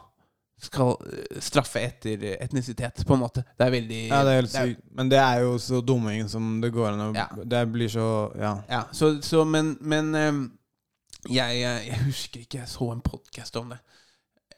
[0.62, 3.44] skal eh, straffe etter etnisitet, på en måte.
[3.58, 4.82] Det er veldig ja, det er helt sykt.
[4.94, 7.28] Men det er jo så dumming som det går an å Ja.
[7.44, 8.56] Det blir så Ja.
[8.70, 10.42] Ja, så, så men, men ehm,
[11.28, 13.78] jeg, jeg, jeg husker ikke Jeg så en podkast om det.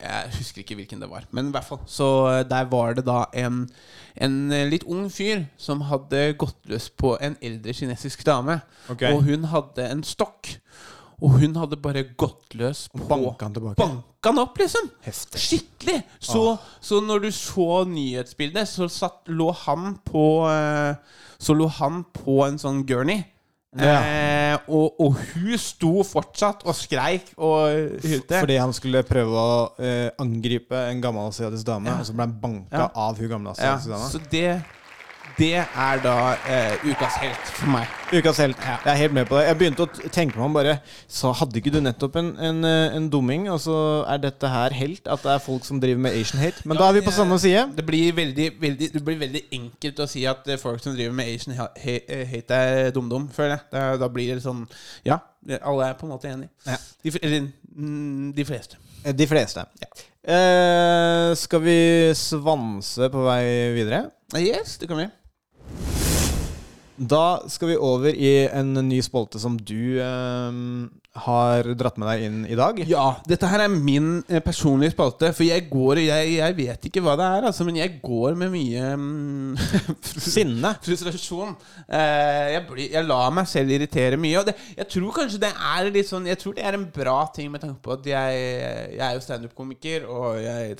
[0.00, 1.26] Jeg husker ikke hvilken det var.
[1.30, 3.64] Men i hvert fall Så eh, der var det da en,
[4.16, 8.60] en eh, litt ung fyr som hadde gått løs på en eldre kinesisk dame.
[8.90, 9.14] Okay.
[9.14, 10.58] Og hun hadde en stokk.
[11.22, 13.76] Og hun hadde bare gått løs på Banka han tilbake.
[13.78, 14.88] Banka han opp, liksom!
[15.04, 15.40] Heftig.
[15.40, 16.00] Skikkelig!
[16.18, 16.42] Så,
[16.80, 20.96] så når du så nyhetsbildet, så satt, lå han på eh,
[21.38, 23.22] Så lå han på en sånn gurney.
[23.74, 23.96] Ja.
[24.06, 28.38] Eh, og, og hun sto fortsatt og skreik og hylte.
[28.44, 31.96] Fordi han skulle prøve å eh, angripe en gammel asiatisk dame, Ja.
[31.98, 32.90] og så ble han banka Ja.
[32.94, 34.10] av hun gamle ja, asiatiske dama.
[34.14, 34.62] så det
[35.34, 36.14] Det er da
[36.46, 37.90] eh, ukas helt for meg.
[38.14, 38.60] Ukas helt.
[38.62, 39.48] Jeg er helt med på det.
[39.48, 40.76] Jeg begynte å tenke meg om bare
[41.10, 43.76] Så hadde ikke du nettopp en, en, eh, en dumming, og så
[44.12, 45.08] er dette her helt?
[45.10, 46.62] At det er folk som driver med Asian hate?
[46.70, 47.64] Men da er vi på samme side.
[47.74, 51.18] Det blir veldig, veldig, det blir veldig enkelt å si at eh, folk som driver
[51.18, 53.66] med Asian eh, hate, er dum-dum, føler jeg.
[53.74, 54.62] Da, da blir det sånn
[55.06, 55.18] Ja,
[55.58, 56.52] alle er på en måte enige.
[56.68, 56.78] Ja.
[57.02, 58.78] De, eller mm, de fleste.
[59.02, 59.66] De fleste.
[59.82, 59.90] Ja.
[60.24, 61.76] Eh, skal vi
[62.16, 63.42] svanse på vei
[63.74, 64.06] videre?
[64.38, 65.10] Yes, det kan vi.
[66.96, 70.58] Da skal vi over i en ny spolte som du eh,
[71.14, 72.80] har dratt med deg inn i dag.
[72.90, 75.30] Ja, dette her er min eh, personlige spalte.
[75.36, 78.50] For jeg går jeg, jeg vet ikke hva det er, altså, men jeg går med
[78.50, 79.60] mye mm,
[80.34, 80.72] Sinne.
[80.82, 81.54] frustrasjon.
[81.86, 84.40] Eh, jeg, blir, jeg lar meg selv irritere mye.
[84.40, 87.18] Og det, jeg tror kanskje det er litt sånn Jeg tror det er en bra
[87.36, 88.40] ting med tanke på at jeg,
[88.96, 90.74] jeg er jo standup-komiker, og jeg,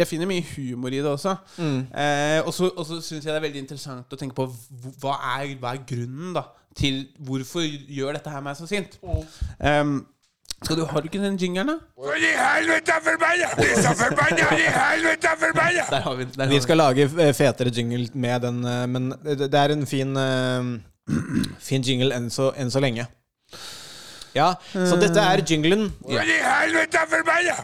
[0.00, 1.36] jeg finner mye humor i det også.
[1.60, 4.48] Eh, og så og så syns jeg det er veldig interessant å tenke på
[5.02, 6.46] hva er, hva er grunnen da
[6.80, 8.96] til hvorfor gjør dette her meg så sint.
[9.04, 10.00] Um,
[10.60, 11.76] skal du, har du ikke den jingeren, da?
[11.96, 13.48] For i helvete forbanna!
[13.60, 14.48] Disse forbanna!
[14.58, 15.86] I helvete forbanna!
[15.90, 16.34] Der har vi den.
[16.34, 19.60] der har Vi vi skal lage eh, fetere jingle med den, eh, men det det
[19.60, 20.68] er en fin eh,
[21.68, 23.06] Fin jingle enn så, enn så lenge.
[24.34, 25.88] Ja, så dette er jinglen.
[27.10, 27.56] Forbanna!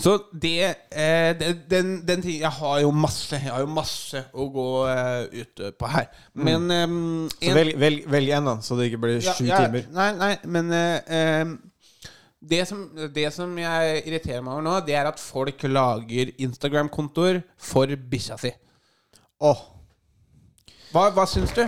[0.00, 0.52] Så det,
[0.90, 4.64] eh, det den, den ting Jeg har jo masse Jeg har jo masse å gå
[4.90, 6.08] eh, ut på her.
[6.34, 6.86] Men eh,
[7.38, 9.86] Så en- velg, velg, velg en, da, så det ikke blir Ja, sju ja, timer.
[9.94, 11.44] Nei, nei, men eh, eh,
[12.40, 17.42] det, som, det som jeg irriterer meg over nå, det er at folk lager Instagram-kontoer
[17.58, 18.52] for bikkja si.
[19.42, 19.60] Åh,
[20.94, 21.62] Hva, hva syns du?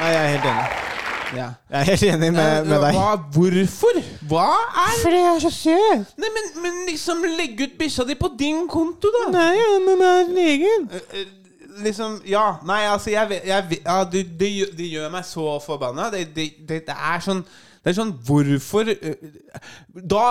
[0.00, 0.91] nei, jeg er helt enig.
[1.36, 1.48] Ja.
[1.70, 2.96] Jeg er helt enig med, med deg.
[2.96, 4.00] Hva, hvorfor?
[4.28, 4.46] Hva
[4.84, 6.14] er Fordi jeg er så søt.
[6.20, 9.24] Nei, men, men liksom legg ut bikkja di på din konto, da.
[9.32, 9.56] Nei,
[9.88, 10.88] den er egen.
[11.82, 12.46] Liksom, ja.
[12.68, 16.10] Nei, altså, jeg, jeg, ja, det, det, gjør- det gjør meg så forbanna.
[16.12, 17.44] Det, det, det, det er sånn
[17.82, 18.86] det er sånn, Hvorfor
[20.06, 20.26] Da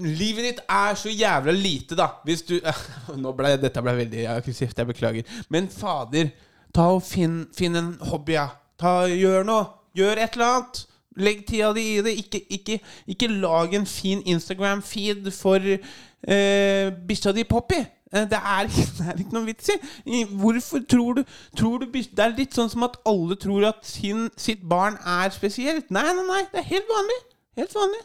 [0.00, 2.06] Livet ditt er så jævla lite, da.
[2.24, 2.54] Hvis du
[3.22, 4.78] Nå ble Dette ble veldig aggressivt.
[4.80, 5.34] Jeg beklager.
[5.52, 6.30] Men fader,
[6.74, 8.48] ta og finn, finn en hobby, ja.
[8.80, 9.66] Ta, gjør noe.
[9.96, 10.82] Gjør et eller annet.
[11.16, 12.12] Legg tida di i det.
[12.20, 17.78] Ikke, ikke, ikke lag en fin Instagram-feed for eh, bikkja di Poppy.
[18.12, 20.24] Eh, Det er, det er ikke noe vits i.
[20.36, 21.22] Hvorfor tror du,
[21.58, 25.32] tror du Det er litt sånn som at alle tror at sin, sitt barn er
[25.34, 25.88] spesielt.
[25.90, 26.42] Nei, nei, nei.
[26.52, 27.18] Det er helt vanlig.
[27.56, 28.02] Helt vanlig.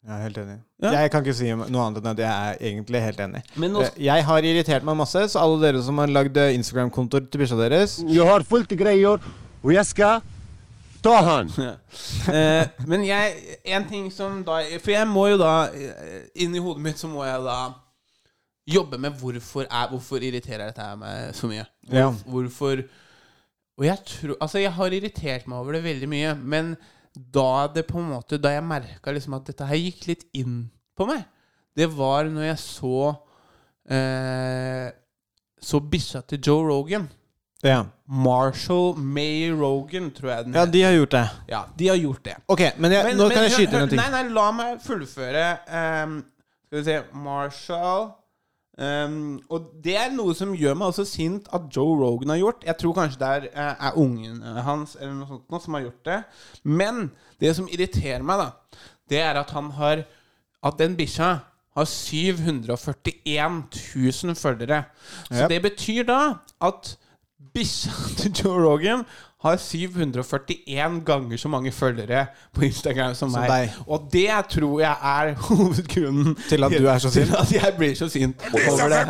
[0.00, 0.54] Jeg er helt enig.
[0.80, 0.90] Ja.
[0.96, 3.40] Jeg kan ikke si noe annet enn at jeg er egentlig helt enig.
[3.60, 6.54] Men nå- Eh, Jeg har irritert meg masse, så alle dere som har lagd eh,
[6.56, 9.20] Instagram-kontoer til bikkja deres Jeg har fullt greier,
[9.62, 10.20] og jeg ska
[11.04, 11.50] ta han.
[12.30, 16.82] Eh, men jeg En ting som da For jeg må jo da eh, Inni hodet
[16.84, 17.56] mitt så må jeg da
[18.70, 21.64] jobbe med hvorfor er, Hvorfor irriterer dette meg så mye.
[21.88, 22.10] Hvor, Ja.
[22.26, 22.82] Hvorfor
[23.80, 26.74] Og jeg tror Altså, jeg har irritert meg over det veldig mye, men
[27.16, 30.68] da det på en måte Da jeg merka liksom at dette her gikk litt inn
[30.96, 31.24] på meg,
[31.76, 32.96] det var når jeg så
[33.90, 34.90] eh,
[35.60, 37.08] Så bikkja til Joe Rogan.
[37.62, 41.26] Ja, Marshall May Rogan, tror jeg den ja de har gjort det.
[41.50, 42.36] ja, de har gjort det.
[42.48, 43.98] Ok, men, jeg, nå kan jeg skyte inn noe.
[44.00, 45.44] Nei, nei, la meg fullføre.
[45.68, 46.14] Um,
[46.70, 48.06] skal vi se Marshall
[48.78, 49.18] um,
[49.50, 52.64] Og det er noe som gjør meg også sint at Joe Rogan har gjort.
[52.64, 55.84] Jeg tror kanskje det er, eh, er ungen hans eller noe sånt noe som har
[55.84, 56.18] gjort det.
[56.64, 57.10] Men
[57.42, 60.06] det som irriterer meg, da, det er at han har
[60.62, 61.28] At den bikkja
[61.76, 63.62] har 741
[63.96, 64.82] 000 følgere.
[65.30, 65.48] Så Yep.
[65.48, 66.18] det betyr da
[66.60, 66.96] at
[67.54, 69.04] bikkja til Joe Rogan
[69.40, 73.50] har 741 ganger så mange følgere på Instagram som, Som meg.
[73.50, 73.78] deg.
[73.86, 77.30] Og det tror jeg er hovedgrunnen Til at du er så sint?
[77.32, 79.00] Til at jeg blir så sint over det.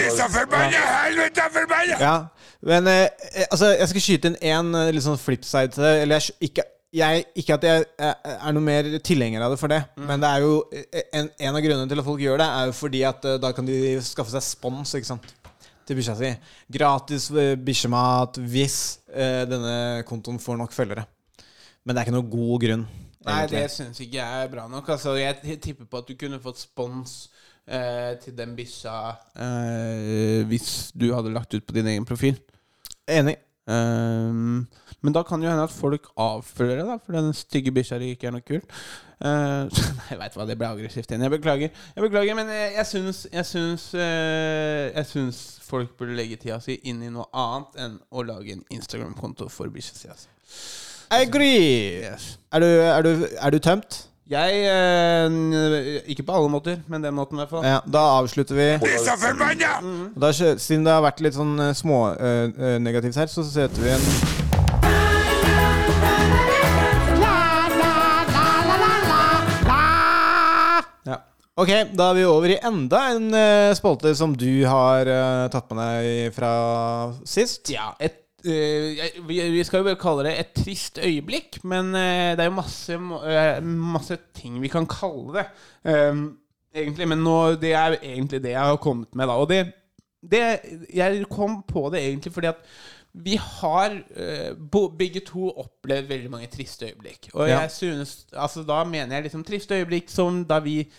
[0.00, 0.80] Disse forbanna!
[1.04, 1.98] Helvete forbanna!
[2.00, 2.14] Ja,
[2.62, 3.02] men eh,
[3.34, 5.92] eh, altså, jeg skal skyte inn én liksom, sånn flipside til det.
[6.06, 6.64] Eller jeg, ikke,
[6.96, 10.30] jeg, ikke at jeg eh, er noe mer tilhenger av det for det, men det
[10.32, 13.04] er jo eh, en, en av grunnene til at folk gjør det, er jo fordi
[13.12, 15.28] at eh, da kan de skaffe seg spons, ikke sant.
[15.86, 16.32] Til bikkja si.
[16.76, 18.78] Gratis eh, bikkjemat hvis
[19.12, 21.06] eh, denne kontoen får nok følgere.
[21.86, 22.86] Men det er ikke noe god grunn.
[23.26, 23.60] Nei, egentlig.
[23.62, 24.88] det syns ikke jeg er bra nok.
[24.94, 27.16] Altså, jeg tipper på at du kunne fått spons
[27.66, 28.96] eh, til den bikkja
[29.38, 32.38] eh, hvis du hadde lagt ut på din egen profil.
[33.06, 33.38] Enig.
[33.66, 34.66] Ehm,
[35.02, 37.98] men da kan det jo hende at folk avfølger det, da, for den stygge bikkja
[38.02, 38.78] di ikke er noe kult.
[39.16, 39.64] Uh,
[40.10, 41.24] jeg veit hva, det ble aggressivt igjen.
[41.24, 41.84] Jeg beklager.
[41.96, 46.58] Jeg beklager, Men jeg, jeg syns Jeg syns eh, Jeg syns folk burde legge tida
[46.60, 50.10] si inn i noe annet enn å lage en Instagram-konto for bikkja si.
[50.12, 50.28] Altså.
[51.16, 52.02] I agree!
[52.02, 52.34] Yes.
[52.52, 54.02] Er, du, er, du, er du tømt?
[54.26, 57.62] Jeg eh, Ikke på alle måter, men den måten i hvert fall.
[57.66, 58.66] Ja, da avslutter vi.
[58.82, 63.46] Og Da, siden det har vært litt sånn smånegativt små eh, eh, negativt her, så
[63.46, 64.02] setter vi en
[71.06, 71.20] Ja.
[71.56, 75.70] Ok, da er vi over i enda en eh, spalte som du har eh, tatt
[75.70, 76.52] med deg fra
[77.22, 77.70] sist.
[77.72, 78.25] Ja, et, eh,
[79.26, 82.58] vi, vi skal jo bare kalle det et trist øyeblikk, men eh, det er jo
[82.58, 82.98] masse,
[83.30, 85.46] eh, masse ting vi kan kalle det.
[85.90, 86.26] ehm,
[86.74, 89.38] egentlig, men nå, det er egentlig det jeg har kommet med, da.
[89.40, 89.64] Og det,
[90.22, 90.44] det
[90.94, 92.62] Jeg kom på det egentlig fordi at
[93.16, 94.52] vi har eh,
[94.98, 97.30] begge to opplevd veldig mange triste øyeblikk.
[97.32, 100.90] Og jeg synes Altså, da mener jeg liksom triste øyeblikk som da vi Eh,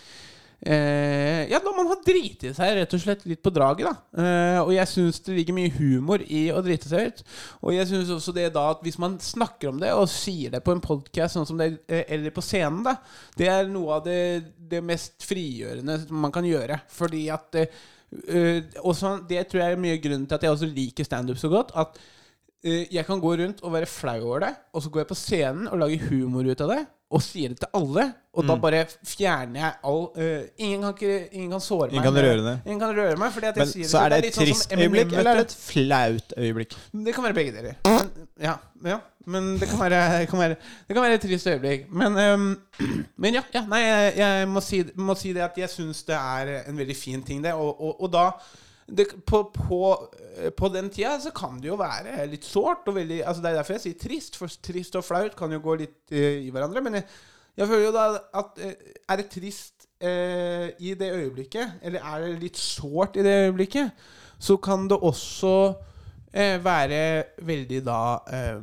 [0.65, 4.23] ja, når man har driti seg rett og slett litt på draget, da.
[4.23, 7.21] Eh, og jeg syns det ligger mye humor i å drite seg ut.
[7.61, 10.63] Og jeg syns også det da at hvis man snakker om det og sier det
[10.65, 12.97] på en podkast sånn som det, eh, eller på scenen, da,
[13.37, 14.19] det er noe av det,
[14.57, 16.81] det mest frigjørende man kan gjøre.
[16.97, 17.79] Fordi at eh,
[18.25, 21.53] eh, også, Det tror jeg er mye grunnen til at jeg også liker standup så
[21.53, 21.75] godt.
[21.77, 22.13] At eh,
[22.91, 25.67] jeg kan gå rundt og være flau over det, og så går jeg på scenen
[25.71, 28.03] og lager humor ut av det, og sier det til alle,
[28.35, 28.47] og Mm.
[28.51, 32.09] da bare fjerner jeg all uh, ingen, kan ikke, ingen kan såre Ingen meg.
[32.13, 32.55] kan røre det.
[32.67, 34.73] Ingen kan røre meg, fordi at jeg Men sier så er det et sånn trist
[34.75, 36.75] Eminem, øyeblikk, eller er det et flaut øyeblikk?
[37.07, 37.79] Det kan være begge deler.
[37.87, 38.11] Men,
[38.43, 38.53] ja,
[38.91, 40.55] ja, men det kan være, det kan være,
[40.87, 41.87] det kan være et trist øyeblikk.
[42.03, 42.45] Men, um,
[43.23, 46.19] men ja, ja, nei, jeg, jeg må, si, må si det at jeg syns det
[46.19, 47.53] er en veldig fin ting, det.
[47.55, 48.27] Og, og, og da
[48.87, 49.79] det, på, på,
[50.55, 52.87] på den tida så kan det jo være litt sårt.
[52.87, 55.97] Altså det er derfor jeg sier trist, for trist og flaut kan jo gå litt
[56.15, 56.83] uh, i hverandre.
[56.85, 57.07] Men jeg,
[57.59, 58.05] jeg føler jo da
[58.41, 63.25] at uh, Er det trist uh, i det øyeblikket, eller er det litt sårt i
[63.27, 64.07] det øyeblikket,
[64.39, 65.53] så kan det også
[66.33, 68.01] eh, være veldig da
[68.33, 68.59] eh,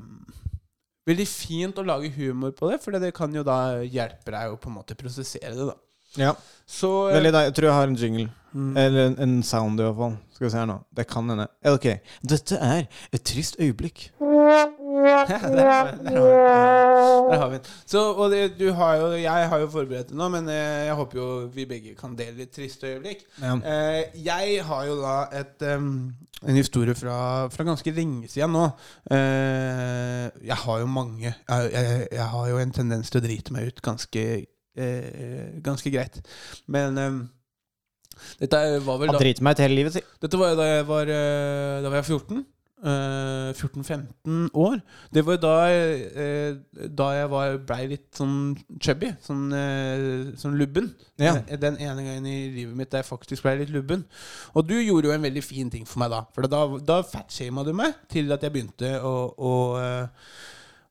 [1.05, 4.57] Veldig fint å lage humor på det, for det kan jo da hjelpe deg å
[4.57, 5.67] på en måte prosessere det.
[5.69, 5.75] da
[6.17, 6.31] Ja.
[6.65, 7.33] Så eh, Veldig.
[7.51, 8.31] Jeg tror jeg har en jingle.
[8.55, 8.77] Mm.
[8.79, 10.13] Eller en, en sound, i hvert fall.
[10.35, 10.77] Skal vi se her nå.
[10.97, 11.49] Det kan hende.
[11.67, 11.87] Ok.
[12.23, 14.11] Dette er et trist øyeblikk.
[15.05, 17.65] Ja, der, har vi- der, har vi- der har vi den.
[17.87, 20.95] Så, og det, du har jo, jeg har jo forberedt det nå, men eh, jeg
[20.97, 23.25] håper jo vi begge kan dele litt triste øyeblikk.
[23.43, 23.57] Ja.
[23.59, 28.65] Eh, jeg har jo da et, en historie fra, fra ganske lenge siden nå.
[29.13, 31.35] Eh, jeg har jo mange.
[31.49, 34.25] Jeg, jeg, jeg har jo en tendens til å drite meg ut ganske,
[34.77, 36.23] eh, ganske greit.
[36.67, 36.99] Men
[38.41, 40.03] dette var vel Han driter meg ut hele livet, si.
[40.21, 42.45] dette var jo da jeg var, eh, da var jeg 14.
[42.85, 44.75] eh, 14-15 år.
[45.15, 46.57] Det var da, eh,
[46.93, 48.35] da jeg var, blei litt sånn
[48.83, 49.09] chubby.
[49.25, 50.91] Sånn, eh, sånn lubben.
[51.19, 51.37] Ja.
[51.49, 54.05] Eh, Den ene gangen i livet mitt der jeg faktisk blei litt lubben.
[54.55, 56.25] Og du gjorde jo en veldig fin ting for meg da.
[56.35, 59.55] For da, da fatshama du meg til at jeg begynte å, å,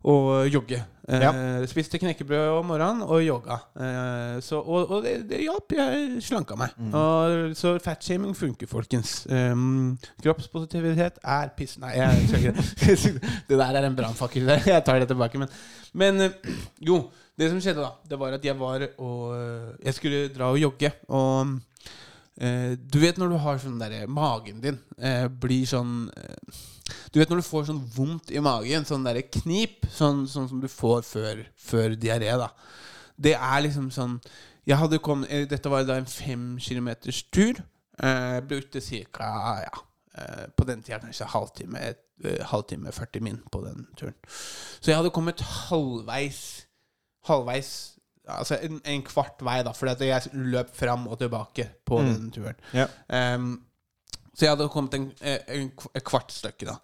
[0.04, 0.82] å jogge.
[1.04, 3.58] Eh, Spiste knekkebrød om morgenen og jogga.
[3.76, 5.76] Eh, så, og, og det, det hjalp.
[5.76, 6.76] Jeg slanka meg.
[6.92, 9.24] Og, så fatshaming funker, folkens.
[9.32, 11.76] Um, kroppspositivitet er piss...
[11.82, 14.48] Nei, jeg skal ikke det der er en brannfakkel.
[14.48, 14.62] det.
[14.74, 15.40] Jeg tar det tilbake.
[15.40, 15.52] Men,
[15.94, 17.02] men eh, jo,
[17.40, 20.60] det som skjedde da, det var at jeg var og eh, Jeg skulle dra og
[20.62, 20.92] jogge.
[21.10, 21.56] Og
[22.38, 26.62] eh, du vet når du har sånn derre Magen din eh, blir sånn eh,
[27.14, 30.64] Du vet når du får sånn vondt i magen, sånn derre knip, sånn, sånn som
[30.64, 32.50] du får før, før diaré, da.
[33.16, 34.18] Det er liksom sånn
[34.66, 37.60] jeg hadde kommet, eh, Dette var da en fem kilometers tur.
[38.00, 39.62] Eh, brukte ca.
[39.62, 39.80] Ja,
[40.18, 44.16] eh, på den tida kanskje halvtime, eh, halvtime 40 min på den turen.
[44.80, 46.66] Så jeg hadde kommet halvveis
[47.24, 47.93] Halvveis
[48.32, 52.60] Altså en, en kvart vei, da, fordi jeg løp fram og tilbake på den turen.
[52.74, 52.88] Ja.
[53.36, 53.58] Um,
[54.34, 56.80] så jeg hadde kommet en, en, en kvart stykke, da.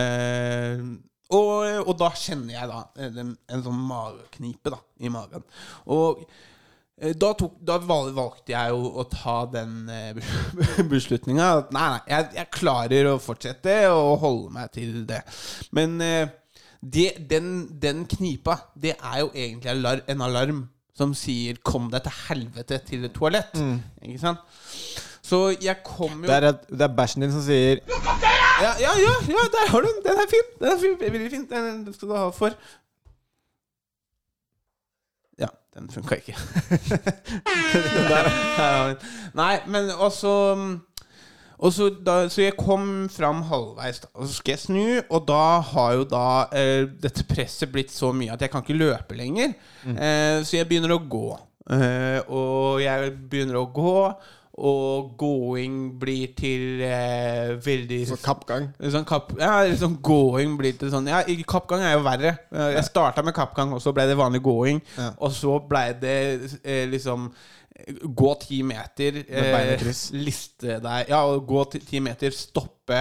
[0.00, 0.94] Ehm,
[1.34, 5.44] og, og da kjenner jeg da en, en sånn mageknipe da, i magen.
[5.92, 10.32] Og eh, da, tok, da valgte jeg jo å ta den eh,
[10.92, 11.50] beslutninga.
[11.74, 15.20] Nei, nei, jeg, jeg klarer å fortsette og holde meg til det.
[15.76, 16.32] Men eh,
[16.80, 22.12] det, den, den knipa, det er jo egentlig en alarm som sier 'kom deg til
[22.28, 23.56] helvete til et toalett'.
[24.02, 24.38] Ikke sant?
[25.22, 27.80] Så jeg kom jo Det er, det er bæsjen din som sier
[28.62, 30.02] ja, ja, ja, ja, der har du den.
[30.04, 30.46] Den er fin.
[30.60, 31.12] Den er fin.
[31.12, 31.46] Veldig fin.
[31.50, 32.50] Den den skal du ha for.
[35.38, 36.36] Ja, den funka ikke.
[38.10, 38.94] der, der.
[39.34, 40.54] Nei, men også
[41.58, 44.08] og så, da, så jeg kom fram halvveis, da.
[44.14, 48.10] og så skal jeg snu, og da har jo da eh, dette presset blitt så
[48.16, 49.54] mye at jeg kan ikke løpe lenger.
[49.94, 51.26] Eh, så jeg begynner å gå.
[51.72, 53.94] Eh, og jeg begynner å gå,
[54.54, 58.68] og gåing blir til eh, veldig Så kappgang.
[58.92, 62.36] Sånn kapp, ja, sånn gåing blir til sånn Ja, kappgang er jo verre.
[62.54, 64.78] Eh, Jeg starta med kappgang, og så ble det vanlig gåing.
[64.94, 65.08] Ja.
[65.18, 66.14] Og så ble det
[66.62, 67.32] eh, liksom
[68.04, 69.22] Gå ti meter.
[69.80, 70.08] Kryss.
[70.14, 73.00] liste deg Ja, gå ti meter, stoppe,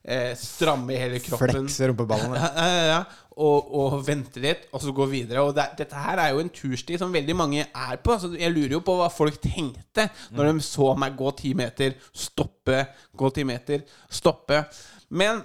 [0.00, 1.52] eh, stramme hele kroppen.
[1.52, 2.40] Flekse rumpeballene.
[2.40, 3.04] Ja, ja, ja, ja.
[3.34, 5.42] Og, og vente litt, og så gå videre.
[5.42, 8.14] Og det, dette her er jo en tursti som veldig mange er på.
[8.22, 11.98] Så jeg lurer jo på hva folk tenkte når de så meg gå ti meter,
[12.14, 12.84] stoppe,
[13.18, 14.62] gå ti meter, stoppe.
[15.10, 15.42] Men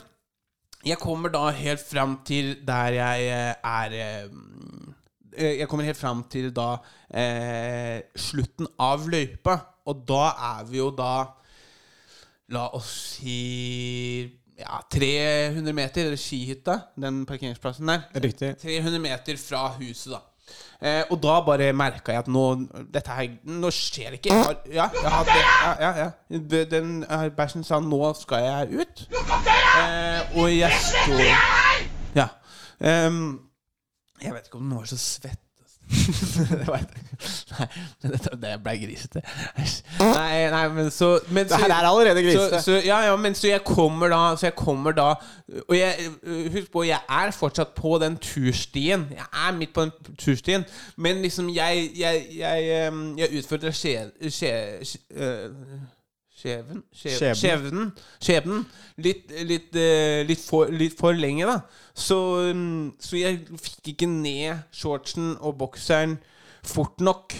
[0.85, 4.93] jeg kommer da helt fram til der jeg eh, er eh,
[5.39, 6.77] Jeg kommer helt fram til da
[7.13, 9.57] eh, slutten av løypa.
[9.89, 10.25] Og da
[10.59, 11.13] er vi jo da
[12.49, 14.23] La oss si
[14.57, 18.07] ja, 300 meter, eller skihytta, den parkeringsplassen der.
[18.23, 18.55] Riktig.
[18.63, 20.23] 300 meter fra huset, da.
[20.81, 22.41] Eh, og da bare merka jeg at nå
[22.89, 24.31] Dette her Nå skjer det ikke.
[24.33, 26.65] Jeg har- Ja, jeg hadde, ja, ja, ja.
[26.71, 29.05] Den eh, bæsjen sa 'nå skal jeg ut'.
[29.13, 31.21] Eh, og jeg står
[32.15, 32.27] Ja.
[32.81, 33.39] Ehm,
[34.23, 35.39] jeg vet ikke om den var så svett.
[36.49, 36.83] det var,
[37.49, 37.65] nei,
[38.03, 39.23] men dette, det ble grisete.
[39.97, 42.59] Nei, nei, men så men Det her er allerede grisete.
[42.61, 45.07] Så, så, ja, ja, men så jeg kommer da Så jeg kommer da
[45.65, 46.11] Og jeg,
[46.53, 49.07] husk på, jeg er fortsatt på den turstien.
[49.15, 50.65] Jeg er midt på den turstien.
[50.95, 54.11] Men liksom, jeg Jeg, jeg, jeg, jeg utfordrer skje...
[54.29, 54.53] skje,
[54.85, 55.49] skje øh,
[56.39, 56.83] Skjeven?
[56.95, 57.89] skjeven, Skjebnen.
[58.23, 58.61] Skjebnen.
[59.03, 61.57] Litt, litt, eh, litt, for, litt for lenge, da.
[61.91, 62.17] Så,
[62.55, 66.15] mm, så jeg fikk ikke ned shortsen og bokseren
[66.63, 67.35] fort nok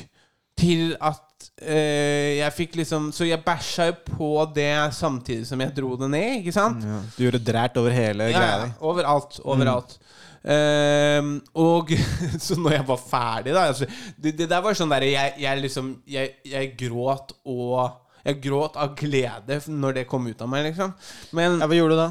[0.60, 5.72] til at eh, jeg fikk liksom Så jeg bæsja jo på det samtidig som jeg
[5.78, 6.84] dro det ned, ikke sant?
[6.84, 7.00] Ja.
[7.16, 9.40] Du gjorde drært over hele Ja, greia ja, overalt.
[9.46, 9.96] overalt.
[9.96, 10.00] Overalt.
[10.40, 11.90] Um, og
[12.46, 15.64] så når jeg var ferdig, da altså, det, det der var sånn der jeg, jeg
[15.66, 20.68] liksom jeg, jeg gråt og Jeg gråt av glede når det kom ut av meg,
[20.72, 20.94] liksom.
[21.38, 22.10] Men Ja, hva gjorde du da?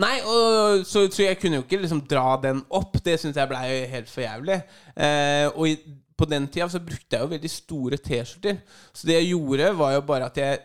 [0.00, 2.96] Nei, og, så, så jeg kunne jo ikke liksom dra den opp.
[3.04, 4.62] Det syns jeg blei helt for jævlig.
[4.96, 5.74] Eh, og i,
[6.18, 8.62] på den tida så brukte jeg jo veldig store T-skjorter.
[8.96, 10.64] Så det jeg gjorde, var jo bare at jeg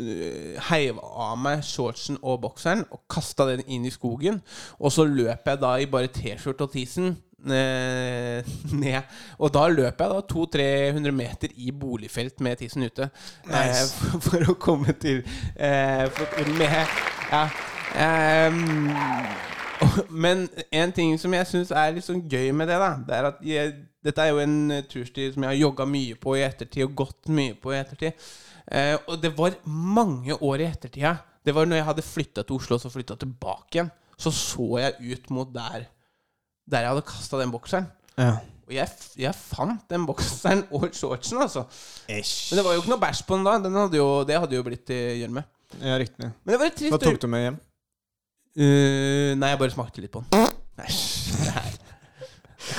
[0.00, 4.38] Heiva heiv av meg shortsen og bokseren og kasta den inn i skogen.
[4.78, 7.16] Og så løp jeg da i bare T-skjorte og tisen eh,
[8.82, 9.02] ned.
[9.38, 13.10] Og da løp jeg da 200-300 meter i boligfelt med tissen ute.
[13.48, 15.22] Eh, for, for å komme til
[15.56, 16.76] eh, for, Med
[17.30, 17.46] Ja.
[18.04, 19.48] eh,
[20.12, 23.28] men en ting som jeg syns er litt sånn gøy med det, da Det er
[23.30, 23.72] at jeg,
[24.04, 26.98] Dette er jo en turstil tursti som jeg har jogga mye på i ettertid, og
[27.02, 28.28] gått mye på i ettertid.
[28.70, 31.16] Eh, og det var mange år i ettertida.
[31.44, 33.90] Det var når jeg hadde flytta til Oslo og så flytta tilbake igjen.
[34.20, 35.88] Så så jeg ut mot der
[36.70, 37.88] Der jeg hadde kasta den bokseren.
[38.16, 38.34] Ja.
[38.70, 41.64] Og jeg, jeg fant den bokseren og shortsen, altså.
[42.06, 42.52] Æsj.
[42.52, 43.56] Men det var jo ikke noe bæsj på den da.
[43.64, 45.42] Den hadde jo, det hadde jo blitt til gjørme.
[45.80, 46.30] Ja, riktig.
[46.30, 47.60] Men det var et trist Hva tok du med hjem?
[48.58, 50.50] Uh, nei, jeg bare smakte litt på den.
[50.78, 51.38] Nei.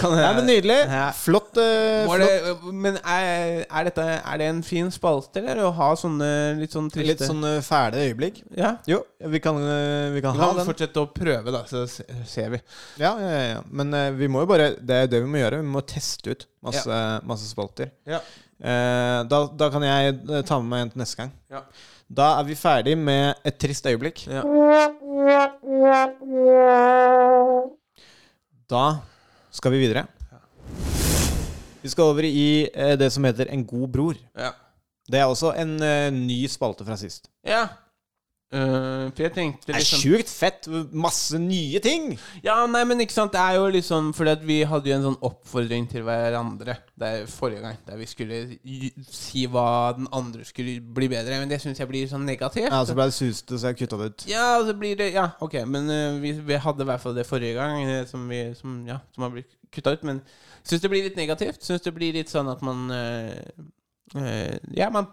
[0.09, 0.17] Nei.
[0.17, 0.25] jeg...
[0.25, 0.77] Nei, men Nydelig.
[0.89, 1.05] Ja.
[1.15, 1.51] Flott.
[1.57, 2.23] Uh, flott.
[2.23, 5.61] det, men er, er, dette, er det en fin spalte, eller?
[5.67, 6.29] Å ha sånne
[6.59, 8.41] litt sånn triste Litt sånn eh, fæle øyeblikk.
[8.57, 8.73] Ja.
[8.89, 9.01] Jo,
[9.33, 10.69] vi kan, eh, vi kan Vi ha kan den.
[10.71, 12.61] fortsette å prøve, da, så ser vi.
[13.01, 13.61] Ja, ja, ja, ja.
[13.69, 15.61] Men uh, vi må jo bare Det er det vi må gjøre.
[15.61, 17.93] Vi må teste ut masse, masse spalter.
[18.09, 18.21] Ja.
[18.61, 21.33] Uh, da, da kan jeg ta med meg en til neste gang.
[21.51, 21.65] Ja.
[22.11, 24.25] Da er vi ferdig med et trist øyeblikk.
[24.27, 24.43] Ja.
[28.71, 28.85] Da
[29.51, 30.05] skal vi videre.
[31.81, 34.17] Vi skal over i eh, det som heter En god bror.
[34.37, 34.51] Ja.
[35.11, 37.29] Det er også en eh, ny spalte fra sist.
[37.45, 37.67] ja.
[38.51, 40.67] Eh, for jeg tenkte Det er liksom sjukt fett!
[40.91, 42.09] Masse nye ting!
[42.43, 43.31] Ja, nei, men ikke sant?
[43.31, 46.75] Det er jo liksom Fordi at vi hadde jo en sånn oppfordring til hverandre.
[46.99, 48.41] Der forrige gang Der vi skulle
[49.07, 51.39] si hva den andre skulle bli bedre.
[51.39, 52.67] Men det synes jeg blir sånn negativt.
[52.67, 54.27] Ja, Så ble det suste, så jeg kutta det ut.
[54.27, 55.61] Ja, så blir det Ja, ok.
[55.71, 58.81] Men uh, vi, vi hadde i hvert fall det forrige gang eh, Som, vi, som,
[58.89, 60.03] ja, som har blitt kutta ut.
[60.03, 61.63] Men jeg synes det blir litt negativt.
[61.63, 62.91] Synes det blir litt sånn at man
[64.75, 65.05] Ja, man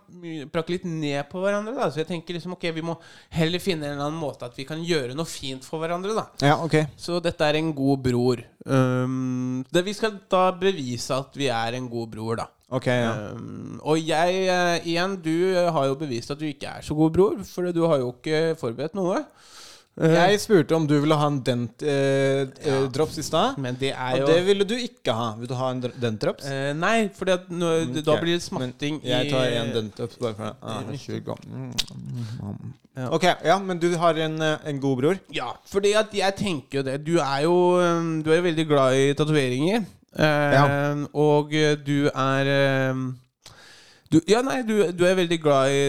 [0.50, 2.96] prakker litt ned på hverandre da Så jeg tenker liksom Ok, vi må
[3.30, 6.24] heller finne en eller annen måte At vi kan gjøre noe fint for hverandre da
[6.42, 6.74] Ja, ok.
[6.98, 8.42] så dette er en god bror.
[8.66, 12.48] Um, det vi skal da bevise at vi er en god bror, da.
[12.74, 13.12] Ok, ja.
[13.32, 16.96] Um, og jeg, uh, igjen, du eh, har jo bevist at du ikke er så
[16.98, 19.22] god bror, for du har jo ikke forberedt noe.
[19.98, 22.86] Uh, Jeg spurte om du ville ha en dent eh, eh, Ja.
[22.86, 23.58] drops i stad.
[23.58, 25.34] men det er Og jo det ville du ikke ha.
[25.38, 26.46] Vil du ha en dent drops?
[26.46, 28.20] Eh, Nei, for da Ok.
[28.22, 30.82] blir det smatting i jeg tar en dent drops bare for ah.
[30.86, 32.72] Mm.
[32.96, 33.08] Ja.
[33.14, 35.18] Ok, ja, men du har en, eh, en god bror?
[35.30, 37.04] Ja, for jeg tenker jo det.
[37.04, 39.84] Du er jo um, Du er veldig glad i tatoveringer.
[40.16, 40.94] Eh, Ja.
[41.14, 43.16] Og eh, du er um,
[44.10, 45.80] du, ja, nei, du, du er veldig glad i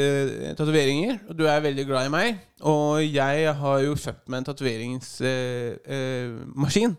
[0.50, 2.38] eh, tatoveringer, og du er veldig glad i meg.
[2.68, 6.98] Og jeg har jo kjøpt meg en tatoveringsmaskin.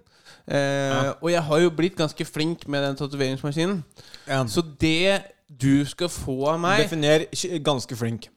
[0.50, 3.82] Eh, Og jeg har jo blitt ganske flink med den tatoveringsmaskinen.
[4.26, 4.44] Ja.
[4.48, 8.28] Så det du skal få av meg Definer sk- ganske flink.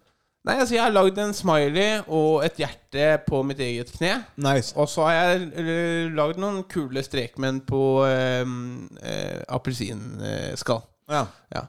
[0.44, 4.18] Nei, altså Jeg har lagd en smiley og et hjerte på mitt eget kne.
[4.44, 4.74] Nice.
[4.76, 7.80] Og så har jeg eh, lagd noen kule strekmenn på
[8.10, 8.44] eh,
[9.08, 10.82] eh, appelsinskall.
[11.10, 11.26] Ja.
[11.56, 11.62] Ja.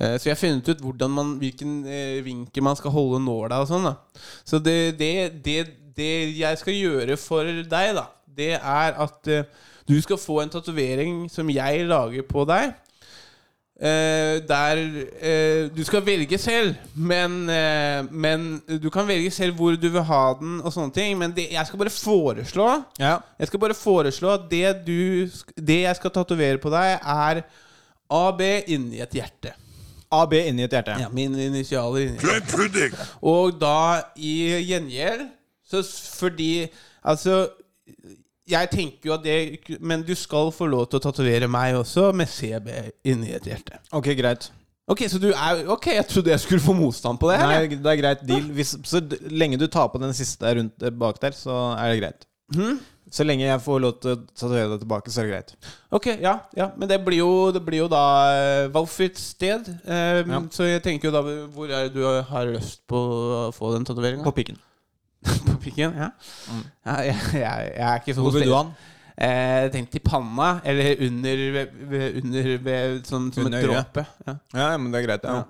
[0.00, 3.68] Eh, Så jeg har funnet ut man, hvilken eh, vinkel man skal holde nåla og
[3.70, 3.84] sånn.
[3.90, 3.96] da
[4.44, 5.58] Så det, det, det,
[5.96, 9.48] det jeg skal gjøre for deg, da det er at eh,
[9.88, 12.76] du skal få en tatovering som jeg lager på deg.
[13.78, 14.78] Uh, der
[15.22, 20.02] uh, Du skal velge selv, men, uh, men du kan velge selv hvor du vil
[20.02, 21.14] ha den, og sånne ting.
[21.18, 22.66] Men det, jeg skal bare foreslå
[22.98, 23.12] ja.
[23.38, 27.44] Jeg skal bare foreslå at det, du, det jeg skal tatovere på deg, er
[28.10, 29.54] AB inni et hjerte.
[30.10, 30.96] AB inni et hjerte.
[31.00, 32.94] Ja, Mine initialer er pudding!
[33.22, 34.36] Og da i
[34.68, 35.28] gjengjeld
[35.68, 35.82] så
[36.18, 36.68] Fordi
[37.04, 37.48] Altså
[38.48, 42.10] jeg tenker jo at det Men du skal få lov til å tatovere meg også,
[42.16, 42.70] med CB
[43.04, 43.80] inni et hjerte.
[43.92, 44.48] Ok, greit.
[44.88, 47.38] Ok, så du er Ok, jeg trodde jeg skulle få motstand på det.
[47.44, 48.46] Nei, det er greit deal.
[48.56, 52.00] Hvis, så lenge du tar på den siste rundt eh, bak der, så er det
[52.02, 52.28] greit.
[52.56, 52.78] Mhm.
[53.10, 55.70] Så lenge jeg får lov til å tatovere deg tilbake, så er det greit.
[55.96, 56.66] Ok, ja, ja.
[56.76, 59.70] Men det blir jo, det blir jo da uh, valgfritt sted.
[59.84, 60.40] Um, Ja.
[60.52, 61.22] Så jeg tenker jo da
[61.54, 64.24] Hvor er det du har lyst på å få den tatoveringa?
[64.26, 64.58] På pikken.
[65.48, 65.96] På pikken?
[65.96, 66.10] Ja.
[66.86, 68.76] ja jeg, jeg, jeg er ikke så Hvor vil du ha den?
[69.18, 71.40] Eh, Jeg tenkte i panna, eller under,
[72.20, 74.04] under ved, sånn som Under et dråpe.
[74.28, 74.36] Ja.
[74.54, 75.26] Ja, men det er greit.
[75.26, 75.40] Ja.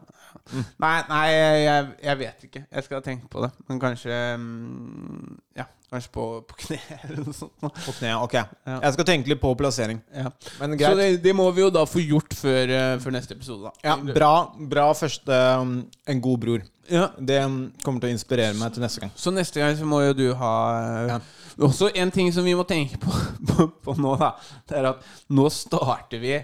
[0.52, 0.62] Ja.
[0.84, 2.62] Nei, nei jeg, jeg vet ikke.
[2.66, 3.50] Jeg skal tenke på det.
[3.68, 7.54] Men kanskje mm, Ja, kanskje på, på kne eller noe sånt.
[7.60, 8.36] På kne, Ok.
[8.38, 8.78] Ja.
[8.84, 10.00] Jeg skal tenke litt på plassering.
[10.14, 10.32] Ja.
[10.60, 10.98] Men Så greit.
[11.00, 13.90] det, det må vi jo da få gjort før, eh, før neste episode, da.
[13.90, 14.32] Ja, bra,
[14.70, 15.78] bra første um,
[16.08, 16.66] En god bror.
[16.88, 17.10] Ja.
[17.20, 19.12] Det um, kommer til å inspirere meg til neste gang.
[19.16, 21.20] Så neste gang så må jo du ha eh, Ja.
[21.58, 23.10] Også en ting som vi må tenke på,
[23.48, 24.30] på, på nå, da.
[24.68, 26.36] Det er at nå starter vi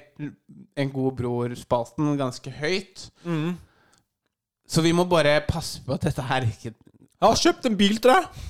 [0.75, 3.05] En god bror-spalten ganske høyt.
[4.69, 7.99] Så vi må bare passe på at dette her ikke Jeg har kjøpt en bil
[8.01, 8.43] til deg!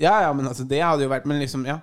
[0.00, 1.80] Ja, ja, men altså, det hadde jo vært Men liksom, ja.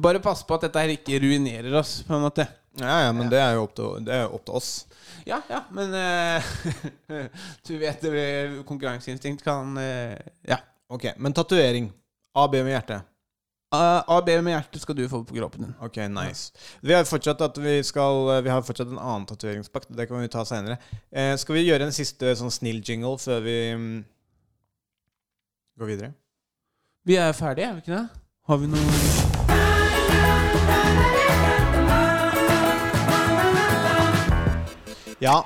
[0.00, 2.46] Bare passe på at dette her ikke ruinerer oss, på en måte.
[2.78, 4.70] Ja, ja, men det er jo opp til, det er opp til oss.
[5.26, 6.52] Ja, ja, men uh,
[7.66, 8.06] Du vet,
[8.68, 10.14] konkurranseinstinkt kan uh,
[10.48, 10.62] Ja.
[10.92, 11.90] Ok, Men tatovering.
[12.36, 13.02] AB med hjerte.
[13.72, 15.74] A A og B med hjertet skal du få på kroppen din.
[15.80, 16.52] Ok, nice.
[16.84, 19.88] Vi har fortsatt at vi skal Vi har fortsatt en annen tatoveringspakt.
[19.96, 20.76] Det kan vi ta seinere.
[21.08, 23.92] Uh, skal vi gjøre en siste sånn snill jingle før vi um,
[25.80, 26.12] går videre?
[27.08, 28.08] Vi er ferdige, er vi ikke det?
[28.46, 29.30] Har vi noe
[35.22, 35.44] Ja.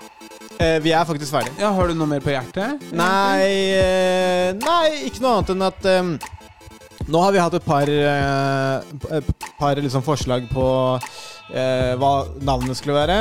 [0.57, 1.55] Uh, vi er faktisk ferdige.
[1.61, 2.81] Ja, Har du noe mer på hjertet?
[2.97, 3.45] Nei
[3.77, 6.36] eh, Nei, ikke noe annet enn at eh,
[7.07, 9.29] Nå har vi hatt et par, eh, et
[9.61, 10.65] par liksom forslag på
[11.55, 13.19] eh, hva navnet skulle være.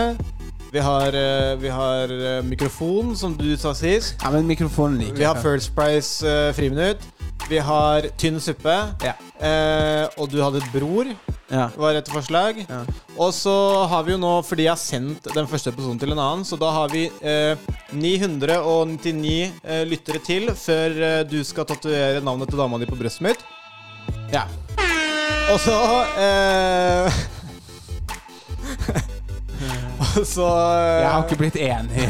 [0.73, 4.17] Vi har, eh, vi har eh, mikrofon, som du sa sist.
[4.23, 5.37] Ja, men mikrofonen liker Vi har.
[5.43, 7.05] First Price eh, friminutt.
[7.47, 8.73] Vi har tynn suppe.
[9.05, 9.13] Ja.
[9.37, 11.11] Eh, og du hadde et bror,
[11.53, 11.67] Ja.
[11.77, 12.63] var et forslag.
[12.65, 12.81] Ja.
[13.21, 13.53] Og så
[13.87, 16.57] har vi jo nå, fordi jeg har sendt den første episoden til en annen, så
[16.57, 17.53] da har vi eh,
[17.93, 23.21] 999 eh, lyttere til før eh, du skal tatovere navnet til dama di på brystet
[23.29, 23.45] mitt.
[24.31, 24.45] Ja.
[25.53, 25.75] Og så
[26.17, 27.13] eh,
[30.15, 32.05] Og så eh, Jeg har ikke blitt enig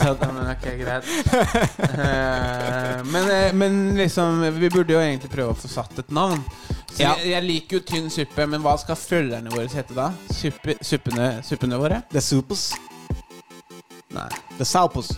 [0.00, 1.04] tatt, men ok, greit.
[1.88, 6.42] Eh, men, eh, men liksom Vi burde jo egentlig prøve å få satt et navn.
[6.88, 7.14] Så Ja.
[7.20, 10.08] jeg, jeg liker jo tynn suppe, men hva skal følgerne våre hete da?
[10.34, 12.00] Suppe, suppene, suppene våre?
[12.12, 12.72] The Supos.
[14.16, 14.28] Nei.
[14.58, 15.12] The Saupos.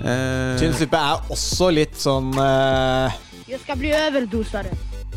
[0.00, 3.16] Eh, Tynn suppe er også litt sånn eh,
[3.50, 4.70] Jag skal bli overdosere.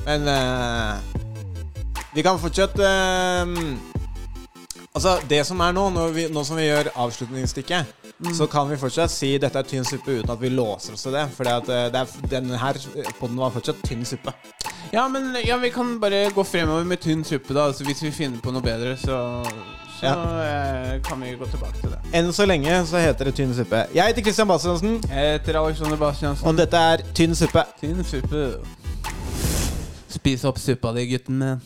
[0.05, 0.99] Men uh,
[2.13, 3.45] vi kan fortsatt eh,
[4.93, 7.93] Altså, det som er nå, når vi, nå som vi gjør avslutningsstykket,
[8.37, 11.15] så kan vi fortsatt si dette er tynn suppe uten at vi låser oss til
[11.17, 11.23] det.
[11.33, 11.49] For
[12.29, 12.77] denne her
[13.17, 14.35] podden var fortsatt tynn suppe.
[14.93, 17.71] Ja, men ja, vi kan bare gå fremover med tynn suppe, da.
[17.71, 19.17] Altså, hvis vi finner på noe bedre, så,
[19.99, 20.13] så
[20.43, 21.99] eh, kan vi gå tilbake til det.
[22.17, 23.83] Enn så lenge så heter det tynn suppe.
[23.95, 26.47] Jeg heter Christian Bastiansen, Jeg heter Alexander Bastiansen.
[26.47, 27.63] og dette er Tynn suppe.
[27.81, 28.43] Tynn suppe.
[30.13, 31.61] Spis opp suppa di, gutten min.